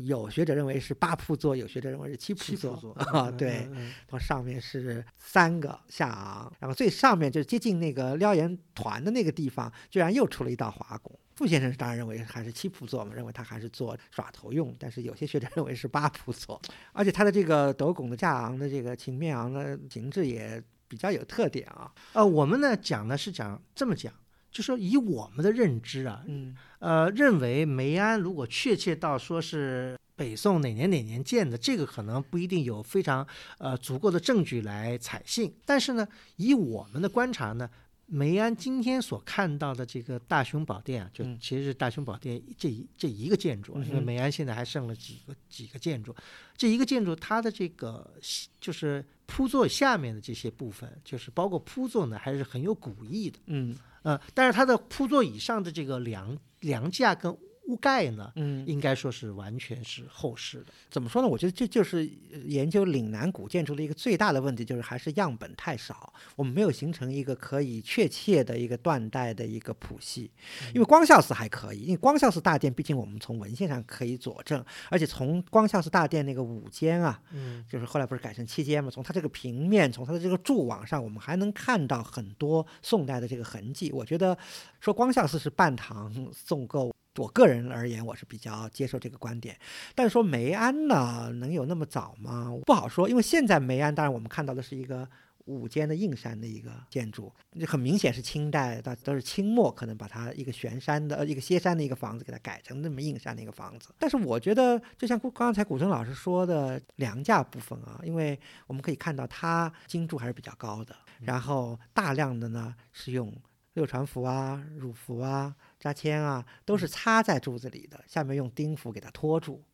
[0.05, 3.31] 有学者认为是八铺座，有学者认为是七铺座啊。
[3.31, 3.69] 对，
[4.07, 11.19] 它上面是三个下昂，然后最上面就是接近那个撩檐团的那个地方，居然又出了一道华拱。
[11.35, 14.75] 傅先生当然认为还是七铺座嘛，认为他还是做耍头用。
[14.79, 16.61] 但是有些学者认为是八铺座，
[16.93, 21.91] 而且他的这个斗拱的架昂的这个琴面昂的形制也比较有特点啊。
[22.13, 24.13] 呃，我们呢讲呢是讲这么讲。
[24.51, 33.27] 就说以我们的认知啊，嗯，呃，认为梅安如果确切到说是北宋哪年哪年建的，这个可能不一定有非常
[33.59, 35.55] 呃足够的证据来采信。
[35.65, 37.71] 但是呢，以我们的观察呢，
[38.07, 46.15] 梅安今天所看到的这个大雄宝殿啊，就其实是大雄宝殿这一这一个建筑，因为梅安现在还剩了几个几个建筑，
[46.57, 48.13] 这一个建筑它的这个
[48.61, 53.77] 就是铺座下面的这些部分，就是包括铺座呢，还是很有古意的，嗯。
[54.03, 57.31] 呃，但是它的铺座以上的这个梁梁架跟
[57.71, 60.67] 屋盖呢，嗯，应该说是完全是后世的。
[60.91, 61.29] 怎么说呢？
[61.29, 62.05] 我觉得这就是
[62.45, 70.31] 研究岭南古建筑的一个最大的问题，就是还是样本太少，我们没有形成一个可以确切的一个断代的一个谱系。
[70.75, 83.93] 因为光孝寺还可以，因为光孝寺大殿毕竟我们从文献上可以佐证，而且从光孝寺大殿那个五间啊，嗯，就是后来不是改成七间嘛，从它这个平面，从它的这个柱网上，我们还能看到很多宋代的这个痕迹。
[83.93, 84.37] 我觉得
[84.81, 86.91] 说光孝寺是半唐宋构。
[87.17, 89.59] 我个人而言，我是比较接受这个观点，
[89.95, 92.53] 但是说梅安呢，能有那么早吗？
[92.65, 95.09] 不好说，因为现在梅安，当然我们看到的是一个
[95.47, 97.33] 五间的硬山的一个建筑，
[97.67, 103.93] 很明显是清代到，都是清末可能把它一个悬山的、呃一个歇山的一个房子给它改成那么硬山的一个房子。
[103.99, 108.39] 但是我觉得，就像刚才古筝老师说的梁架部分啊，因为
[108.69, 113.35] 我们可以看到它精柱还是比较高的，然后大量的呢是用
[113.73, 115.57] 六船符啊、乳符啊。
[115.81, 119.65] 扎签啊，都是插在柱子里的，下面用钉符给它托住。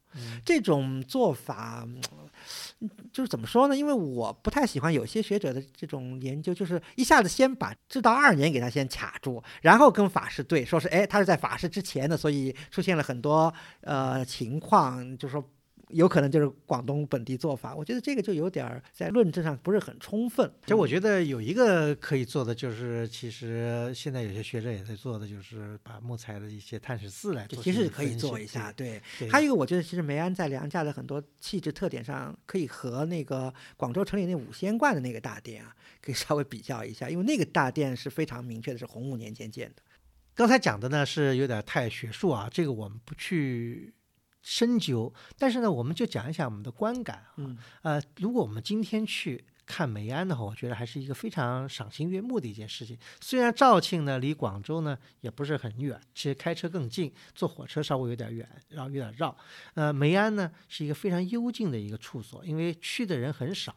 [0.46, 1.86] 这种做法，
[3.12, 3.76] 就是怎么说呢？
[3.76, 13.52] 因为我不太喜欢有些学者的这种研究，就是一下子先把至道二年给它先卡住，然后跟法师对，说是哎，他是在法师之前的，所以出现了很多
[13.82, 15.50] 呃情况，就是说。
[15.90, 20.50] 有可能就是广东本地做法，我觉得这个就有点儿在论证上不是很充分。
[20.62, 27.62] 其实我觉得有一个可以做的，就是其实现在有些学者也在做的，就是把木材的一些碳十四来做。
[27.62, 29.00] 其实可以做一下，对。
[29.30, 35.72] 还有一个，我觉得其实梅安在梁架的很多气质特点上，可以和那个广州城里那五仙观的那个大殿啊，
[36.02, 39.82] 可以稍微比较一下，因为那个大殿是非常明确的是洪武年间建的。
[40.34, 43.92] 刚才讲的呢是有点太学术啊，这个我们不去。
[44.48, 47.56] 深究，但是呢，我们就讲一下我们的观感啊。
[47.82, 52.96] 呃，如果我们今天去看梅安的话，我觉得还是一个非常赏心悦目的一件事情。
[53.20, 59.36] 虽然肇庆呢离广州呢也不是很远，其实开车更近，坐火车稍微有点远，然后有点绕。
[59.74, 63.74] 呃，梅安呢是一个非常幽静的一个处所，因为去的人很少，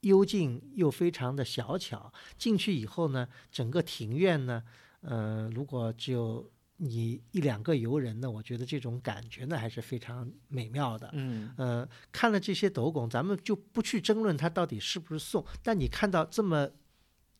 [0.00, 2.10] 幽静又非常的小巧。
[2.38, 4.62] 进去以后呢，整个庭院呢，
[5.02, 6.50] 呃，如果只有
[6.84, 11.08] 你一两个游人呢，我觉得这种感觉呢还是非常美妙的。
[11.12, 15.44] 嗯，呃，看了这些斗拱，咱们就不去争论它到底是不是宋。
[15.62, 16.68] 但你看到这么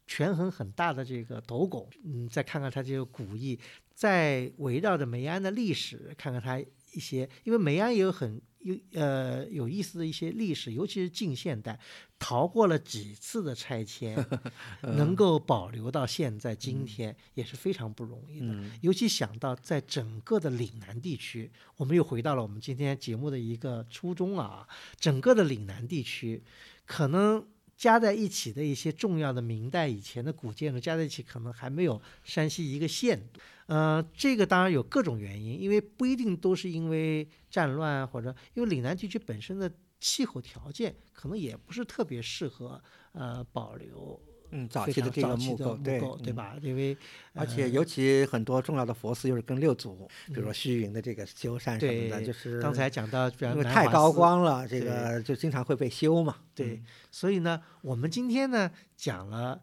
[0.06, 3.58] 权衡很大的这个斗拱，嗯，再看看它这个古意，
[3.92, 6.60] 再围绕着梅安的历史，看看它
[6.92, 8.40] 一些，因为梅安也有很。
[8.62, 11.78] 有呃有意思的一些历史，尤其是近现代，
[12.18, 14.16] 逃过了几次的拆迁，
[14.82, 18.54] 能够保留到现在今天也是非常不容易的。
[18.80, 24.66] 尤其想到在整个的岭南地区，我们又回到了我们今天节目的一个初衷啊，
[24.98, 26.42] 整个的岭南地区，
[26.86, 27.44] 可能
[27.76, 33.42] 加在一起的一些重要的明代以前的古建筑加在一起，可能还没有山西一个县多。
[33.72, 42.78] 呃，这个当然有各种原因，因为不一定都是因为战乱或者因为岭南地区本身的气候条件可能也不是特别适合
[43.12, 44.20] 呃保留
[44.50, 46.58] 嗯，早期的这个木构，木构，对嗯吧？
[46.60, 46.94] 因为
[47.32, 56.36] 呃而且尤其很多重要的佛寺又是跟六祖，比如说虚云的这个修缮什么的，对就是刚才讲到，因为太高光了，这个就经常会被修嘛。
[56.54, 59.62] 对嗯，所以呢，我们今天呢讲了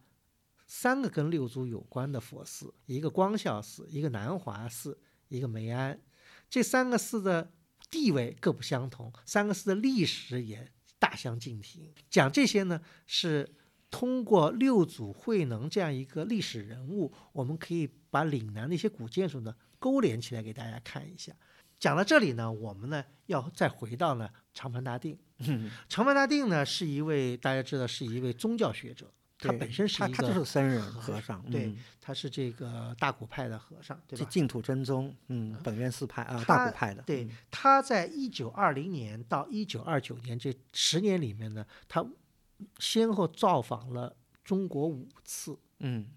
[0.70, 6.00] 三个跟六祖有关的佛寺，一个光孝寺，一个南华寺，一个梅庵。
[6.48, 7.52] 这三个寺的
[7.90, 11.92] 地位各不相同，三个寺的历史也大相径庭。
[12.08, 13.56] 讲这些呢，是
[13.90, 21.34] 通过六祖慧能这样一个历史人物，我们可以把岭南的一些古建筑呢勾连起来给大家看一下。
[21.80, 25.18] 讲到这里呢，我们呢要再回到呢长盘大定。
[25.40, 34.26] 嗯，长盘大定呢是一位大家知道是一位宗教学者，他本身是一他他就是个僧人和和尚，对嗯他是这个大古派的和尚，对吧？
[34.26, 42.06] 这净土真宗，嗯，本愿寺派啊，大古派的，对嗯，他在一九二零年到一九二九年这十年里面呢，他
[42.80, 45.58] 先后造访了中国五次。
[45.80, 46.08] 嗯，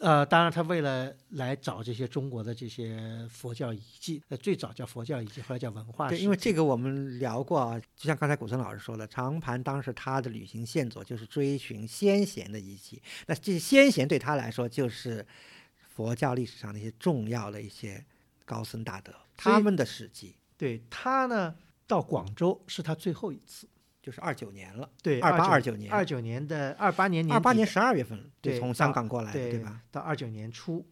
[0.00, 15.24] 呃，当然，他为了来找这些中国的这些佛教遗迹，呃，最早叫佛教遗迹，后来叫文化对，因为这个我们聊过啊，就像刚才古森老师说的，长盘当时他的旅行线索就是追寻先贤的遗迹，那这些先贤对他来说就是
[15.76, 18.04] 佛教历史上的一些重要的一些
[18.44, 21.54] 高僧大德，他们的事迹对他呢，
[21.86, 23.68] 到广州是他最后一次。
[24.02, 29.80] 就是二九年了，对，二八二29年二九年的二八年年二八年十二月份就对从香港过来的，对对吧？？
[29.92, 30.84] 到二九年初，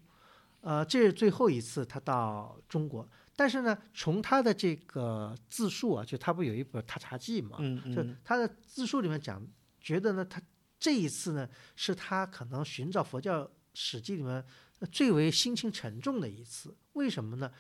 [0.61, 3.07] 呃，这是最后一次他到中国。
[3.35, 7.59] 但是呢，从他的这个自述啊，就他不有一本《踏查记》嘛，
[7.93, 9.45] 就，他的自述里面讲，
[9.81, 10.41] 觉得呢，他
[10.79, 14.45] 这一次呢，是他可能寻找佛教史记里面
[14.93, 16.77] 最为心情沉重的一次。
[16.93, 17.51] 为什么呢？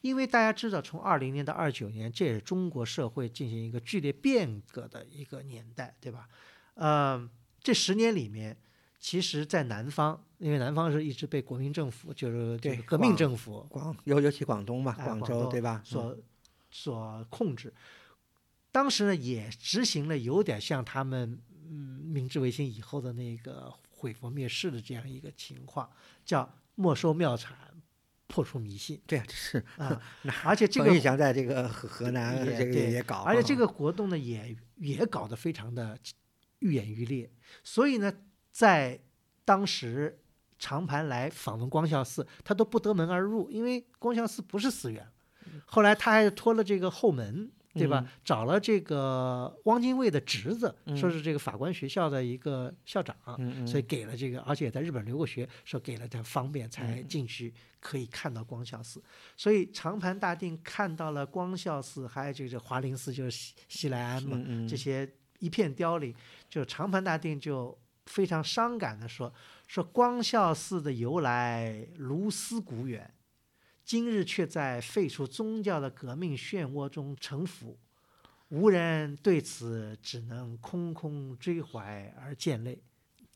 [0.00, 6.28] 因为大家知道，从二零年到二九年，这也是中国社会进行一个剧烈变革的一个年代，对吧？
[6.74, 7.28] 呃，
[7.60, 8.56] 这十年里面，
[9.00, 15.82] 其实，在南方，因为南方是一直被国民政府，就是这对个革命政府广尤尤其广东嘛，哎广州对吧？
[15.82, 16.16] 嗯所
[16.70, 17.72] 所控制。
[18.70, 25.90] 当时呢，也执行了有点像他们嗯明治维新以后的那个毁佛灭世的这样一个情况，
[26.24, 27.56] 叫没收庙产，
[28.28, 30.00] 破除迷信对啊，这是啊。
[30.22, 35.98] 那而且这个冯玉祥在这个河河南这个也搞，而且这啊个活动呢，也也搞得非常的
[36.60, 37.28] 愈演愈烈。
[37.64, 38.12] 所以呢，
[38.52, 39.00] 在
[39.44, 40.20] 当时
[40.58, 45.06] 长盘来访问光孝寺，他都不得门而入，因为光孝寺不是寺院。
[45.64, 48.02] 后来他还托了这个后门，对吧？
[48.04, 48.08] 嗯。
[48.24, 50.96] 找了这个汪精卫的侄子，嗯。
[50.96, 53.16] 说是这个法官学校的一个校长，
[53.66, 57.08] 所以给了这个，而且也在日本留过学，说给了他方便才嗯。
[57.08, 59.02] 进去可以看到光孝寺。
[59.36, 64.36] 所以长盘大定看到了光孝寺，还有这个华林寺，就是西西来庵嘛，
[64.68, 65.08] 这些
[65.38, 66.14] 一片凋零，
[66.48, 69.32] 就长盘大定就非常伤感的说，
[69.66, 73.08] 说光孝寺的由来如斯古远，
[73.88, 77.78] 今日却在废除宗教的革命漩涡中沉浮，
[78.48, 82.82] 无人对此只能空空追怀而见泪。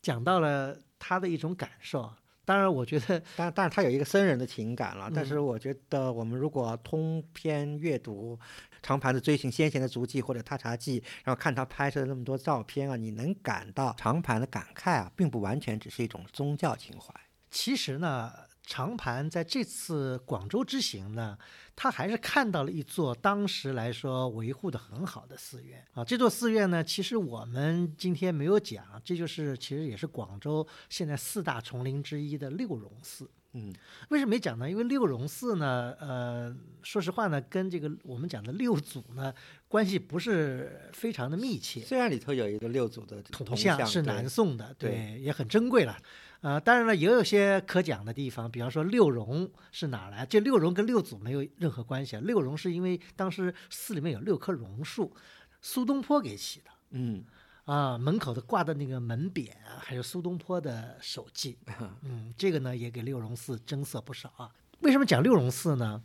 [0.03, 8.39] 讲到了他的一种感受啊，当然我觉得 当然，当然他有一个僧人的情感了，但是嗯我觉得我们如果通篇阅读
[8.83, 17.11] 长盘的追寻先贤的足迹或者踏查记，然后看他拍摄的那么多照片啊，你能感到长盘的感慨啊，并不完全只是一种宗教情怀。
[17.51, 18.31] 其实呢，
[18.65, 21.37] 长盘在这次广州之行呢，
[21.75, 26.05] 他还是看到了一座当时来说维护的很好的寺院啊。
[26.05, 33.29] 这座寺院呢，其实我们今天没有讲，这就是其实也是广州现在四大丛林之一的六榕寺。
[33.55, 33.71] 嗯
[34.09, 34.71] 为什么没讲呢？
[34.71, 39.35] 因为六榕寺呢，呃，说实话呢，跟这个我们讲的六祖呢
[39.69, 41.83] 关系不是非常的密切。
[41.83, 45.99] 虽然里头有一个六祖的铜像像是南宋的，对对，也很珍贵了。
[46.43, 50.27] 呃，当然了，也有些可讲的地方，比方说六榕是哪儿来？
[50.27, 52.21] 这六榕跟六祖没有任何关系啊。
[52.25, 55.15] 六榕是因为当时寺里面有六棵榕树，
[55.61, 57.25] 苏东坡给起的嗯
[57.65, 57.97] 啊。
[57.97, 61.57] 门口的挂的那个门匾啊，还有苏东坡的手迹，
[62.03, 64.51] 嗯，这个呢也给六榕寺增色不少啊。
[64.81, 66.03] 为什么讲六榕寺呢？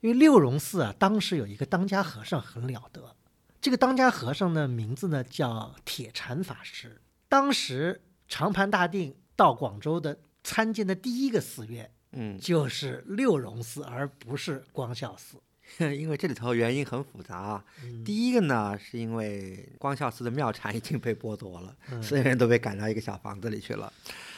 [0.00, 3.14] 因为六榕寺啊，当时有一个当家和尚很了得，
[3.60, 7.00] 这个当家和尚的名字呢叫铁禅法师。
[7.28, 15.36] 当时长盘大定到广州的参见的第一个寺院嗯，就是六榕寺，而不是光孝寺。
[15.78, 17.62] 因为这里头原因很复杂
[18.04, 23.92] 第一个呢，是因为光孝寺的庙产已经被剥夺了，嗯所有人都被赶到一个小房子里去了。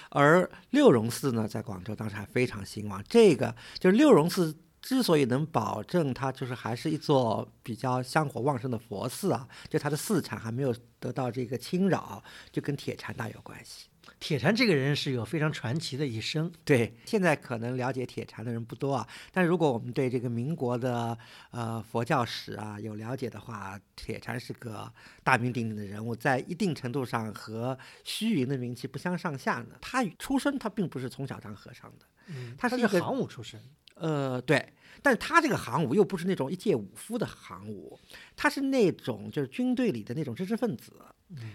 [0.08, 3.04] 而六榕寺呢，在广州当时还非常兴旺。
[3.06, 13.88] 这个就是六榕寺之所以能保证它就是还是一座比较香火旺盛的佛寺啊，就它的寺产还没有得到这个侵扰，就跟铁禅大有关系。
[14.20, 16.52] 铁禅这个人是有非常传奇的一生。
[16.64, 21.16] 对，现在可能了解铁禅的人不多啊，但如果我们对这个民国的
[21.50, 24.92] 呃佛教史啊有了解的话，铁禅是个
[25.22, 29.76] 大名鼎鼎的人物，在一定程度上和虚云的名气不相上下呢。
[29.80, 33.60] 他出身他并不是从小当和尚的，嗯，他是一个行伍出身。
[33.94, 37.98] 呃，对，但是他这个行伍又不是那种一介武夫的行伍，
[38.36, 40.92] 他是那种就是军队里的那种知识分子，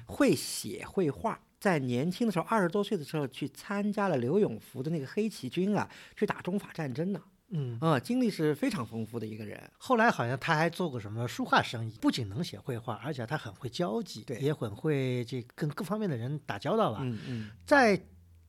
[0.06, 1.40] 会写会画。
[1.64, 7.22] 在年轻的时候，二十多岁的时候，去参加了刘永福的那个黑旗军啊，去打中法战争呢。
[7.52, 9.58] 嗯，啊，经历是非常丰富的一个人。
[9.78, 17.00] 后来好像他还做过什么书画生意，不仅能写绘画，而且他很会交际，对也很会这跟各方面的人打交道吧。
[17.02, 17.98] 嗯嗯，在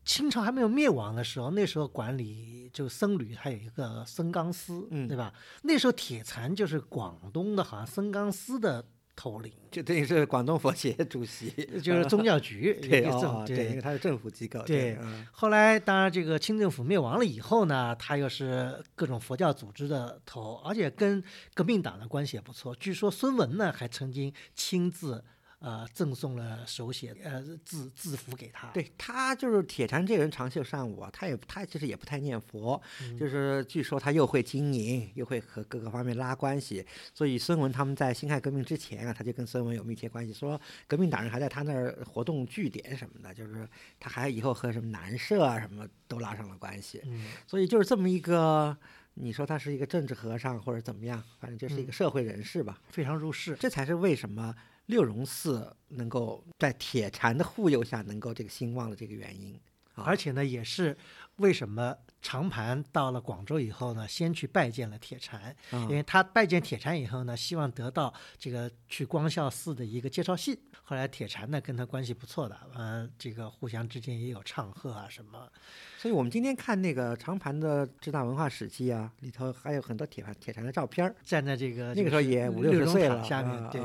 [0.05, 5.33] 清朝还没有灭亡的时候，那时候管理就僧侣，还有一个僧纲司，嗯对吧？
[5.63, 8.85] 那时候铁蚕就是广东的，好像僧纲司的
[9.17, 11.51] 头领，就等于是广东佛协主席，
[11.83, 13.03] 就是宗教局 对
[13.47, 14.61] 对，因为他是政府机构。
[14.63, 21.23] 对嗯后来，当然这个清政府灭亡了以后呢，他又是各种佛教组织的头，而且跟
[21.55, 22.75] 革命党的关系也不错。
[22.75, 25.25] 据说孙文呢还曾经亲自
[25.59, 48.77] 呃赠送了手写呃字字符给他。，对他就是铁禅这个人长袖善舞啊，他也他其实也不太念佛，嗯就是据说他又会经营，又会和各个方面拉关系，所以孙文他们在辛亥革命之前啊，他就跟孙文有密切关系，说革命党人还在他那儿活动据点什么的，就是他还以后和什么南社啊什么都拉上了关系，嗯，所以就是这么一个。
[49.17, 52.81] 你说他是一个政治和尚或者怎么样，反正就是一个嗯社会人士吧。
[52.89, 53.57] 非常入世。
[53.61, 54.53] 这才是为什么
[54.87, 59.55] 六榕寺能够在铁禅的护佑下能够这个兴旺的这个原因。
[59.95, 60.97] 啊而且呢，也是
[61.37, 70.59] 为什么长盘到了广州以后呢，先去拜见了铁禅，嗯因为他拜见铁禅以后呢，希望得到这个去光孝寺的一个介绍信。
[70.83, 75.49] 后来铁禅呢跟他关系不错的，呃，这个互相之间也有唱和啊什么。
[75.97, 81.15] 所以我们今天看那个长盘的支大文化史记啊，里头还有很多铁盘铁禅的照片儿。
[81.23, 83.81] 站在这个那个时候也五六十岁了，塔下面，对，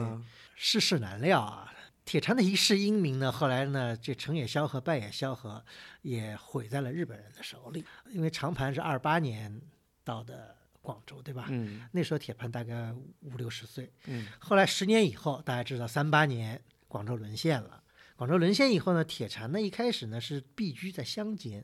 [0.61, 1.73] 世事难料啊。
[2.03, 5.63] 铁禅的一世英名呢，后来呢，这成也萧何，败也萧何，
[6.01, 7.85] 也毁在了日本人的手里。
[8.09, 9.61] 因为长盘是二八年
[10.03, 11.45] 到的广州，对吧？
[11.49, 12.91] 嗯那时候铁盘大概
[13.21, 13.93] 五六十岁。
[14.07, 17.81] 嗯后来十年以后，大家知道三八年广州沦陷了。
[18.17, 21.63] 广州沦陷以后呢，铁禅呢一开始呢是避居在乡间，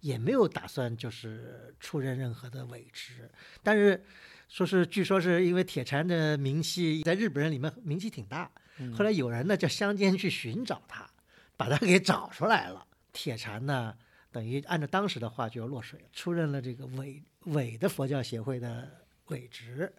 [0.00, 3.30] 也没有打算就是出任任何的委职。
[3.62, 4.04] 但是
[4.48, 11.08] 说是据说是因为铁禅的名气在日本人里面名气挺大，嗯后来有人呢叫乡间去寻找他，
[11.56, 12.86] 把他给找出来了。
[13.12, 13.94] 铁禅呢
[14.30, 19.92] 等于按照当时的话就要落水了，出任了这个伪伪的佛教协会的伪职。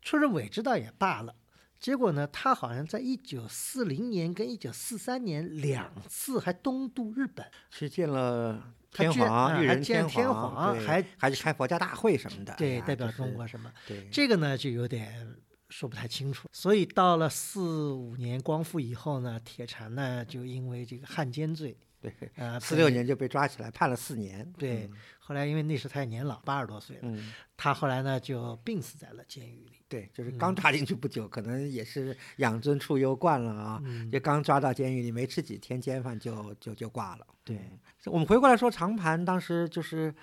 [0.00, 1.34] 出任伪职倒也罢了，
[1.78, 13.70] 结果呢，他好像在一九四零年跟一九四三年两次还东渡日本，去见了天皇、啊还天皇，还还去开佛家大会什么的，哎对，呀代表中国什么？
[13.86, 15.36] 对，这个呢就有点
[15.68, 16.48] 说不太清楚。
[16.52, 24.88] 所以到了四五年光复以后呢，铁禅呢就因为这个汉奸罪，对，呃，四六年就被抓起来判了四年，对，
[25.18, 29.72] 后来因为那时他也年老，八十多岁了，嗯，他后来呢就病死在了监狱里。
[29.88, 37.26] 对，就是嗯刚抓进去不久，可能也是养尊处优惯了啊，嗯，就刚抓到监狱里，没吃几天监饭就就就挂了。
[37.42, 37.58] 对，
[38.04, 40.14] 我们回过来说，长盘当时就是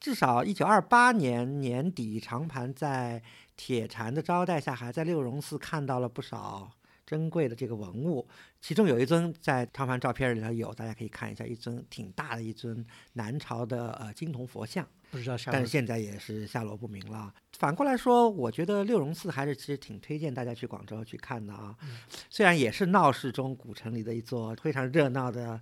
[0.00, 3.22] 至少一九二八年年底，长盘在
[3.56, 6.72] 铁禅的招待下，还在六榕寺看到了不少
[7.10, 8.24] 珍贵的这个文物，
[8.60, 14.86] 其中有一尊在长盘照片里头有，大家可以看一下，一尊挺大的一尊南朝的呃金铜佛像。
[15.10, 17.34] 不知道但是现在也是下落不明了。
[17.58, 21.74] 反过来说，我觉得六榕寺还是其实挺推荐大家去广州去看的啊。
[21.82, 21.98] 嗯
[22.28, 25.60] 虽然也是闹市中古城里的一座非常热闹的，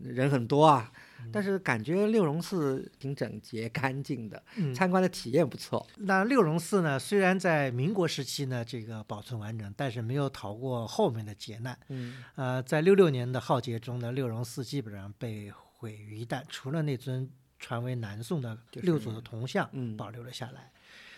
[0.00, 1.00] 人很多啊，嗯
[1.32, 5.86] 但是感觉六榕寺挺整洁干净的，嗯参观的体验不错。
[5.96, 11.78] 那六榕寺呢，虽然在民国时期呢这个保存完整，但是没有逃过后面的劫难。
[11.88, 20.70] 嗯呃，在六六年的浩劫中呢，六榕寺基本上被毁于一旦，除了那尊传为南宋的六祖的铜像嗯保留了下来。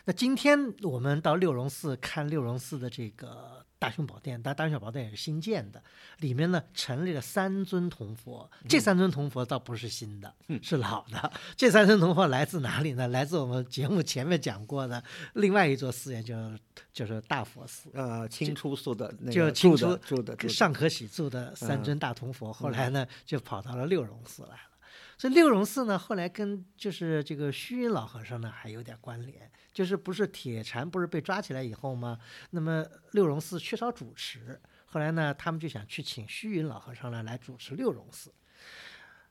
[0.09, 5.83] 那今天我们到六榕寺看六榕寺的这个大雄宝殿，但大雄宝殿也是新建的，
[6.19, 10.33] 里面呢陈列了三尊铜佛，这三尊铜佛倒不是新的，
[10.63, 11.33] 是老的。
[11.57, 13.09] 这三尊铜佛来自哪里呢？
[13.09, 15.03] 来自我们节目前面讲过的
[15.35, 16.59] 另外一座寺院，就是
[16.93, 17.91] 就是大佛寺。
[17.93, 24.76] 呃，清初塑的那就个清初住的铸的上可喜铸的三尊大铜佛，后来呢就跑到了六榕寺来了。
[25.19, 32.19] 所以六榕寺呢，后来跟就是这个虚云老和尚呢还有点关联，就是不是铁禅不是被抓起来以后吗？
[32.51, 38.35] 那么六榕寺缺少主持，后来呢他们就想去请虚云老和尚呢来主持六榕寺。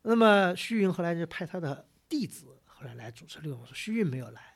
[0.01, 4.54] 那么虚云后来就派他的弟子后来来主持六榕寺，虚云没有来。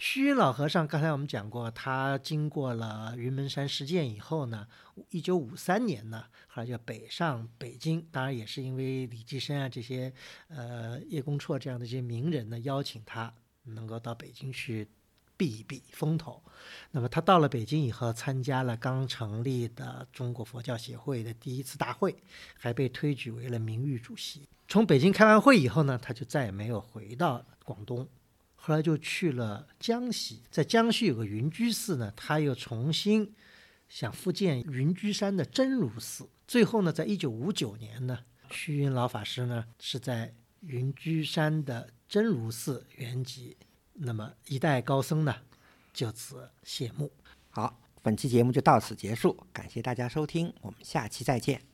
[0.00, 4.66] 虚云老和尚，刚才我们讲过，他经过了云门山事件以后呢，
[5.10, 10.10] 一九五三年呢，后来就北上北京，当然也是因为李济深啊这些，
[10.48, 13.30] 呃叶公绰这样的一些名人呢邀请他
[13.64, 14.88] 能够到北京去
[15.36, 16.42] 避一避风头。
[16.92, 22.16] 那么他到了北京以后，参加了刚成立的中国佛教协会的第一次大会，
[22.56, 24.48] 还被推举为了名誉主席。
[24.66, 28.08] 从北京开完会以后呢，他就再也没有回到广东。
[28.62, 33.34] 后来就去了江西，在江西有个云居寺呢，他又重新
[33.88, 36.28] 想复建云居山的真如寺。
[36.46, 38.18] 最后呢，在一九五九年呢，
[38.50, 43.56] 虚云老法师呢是在云居山的真如寺圆寂，
[43.94, 45.34] 那么一代高僧呢
[45.94, 47.10] 就此谢幕。
[47.48, 51.69] 好，本期节目就到此结束，感谢大家收听，我们下期再见。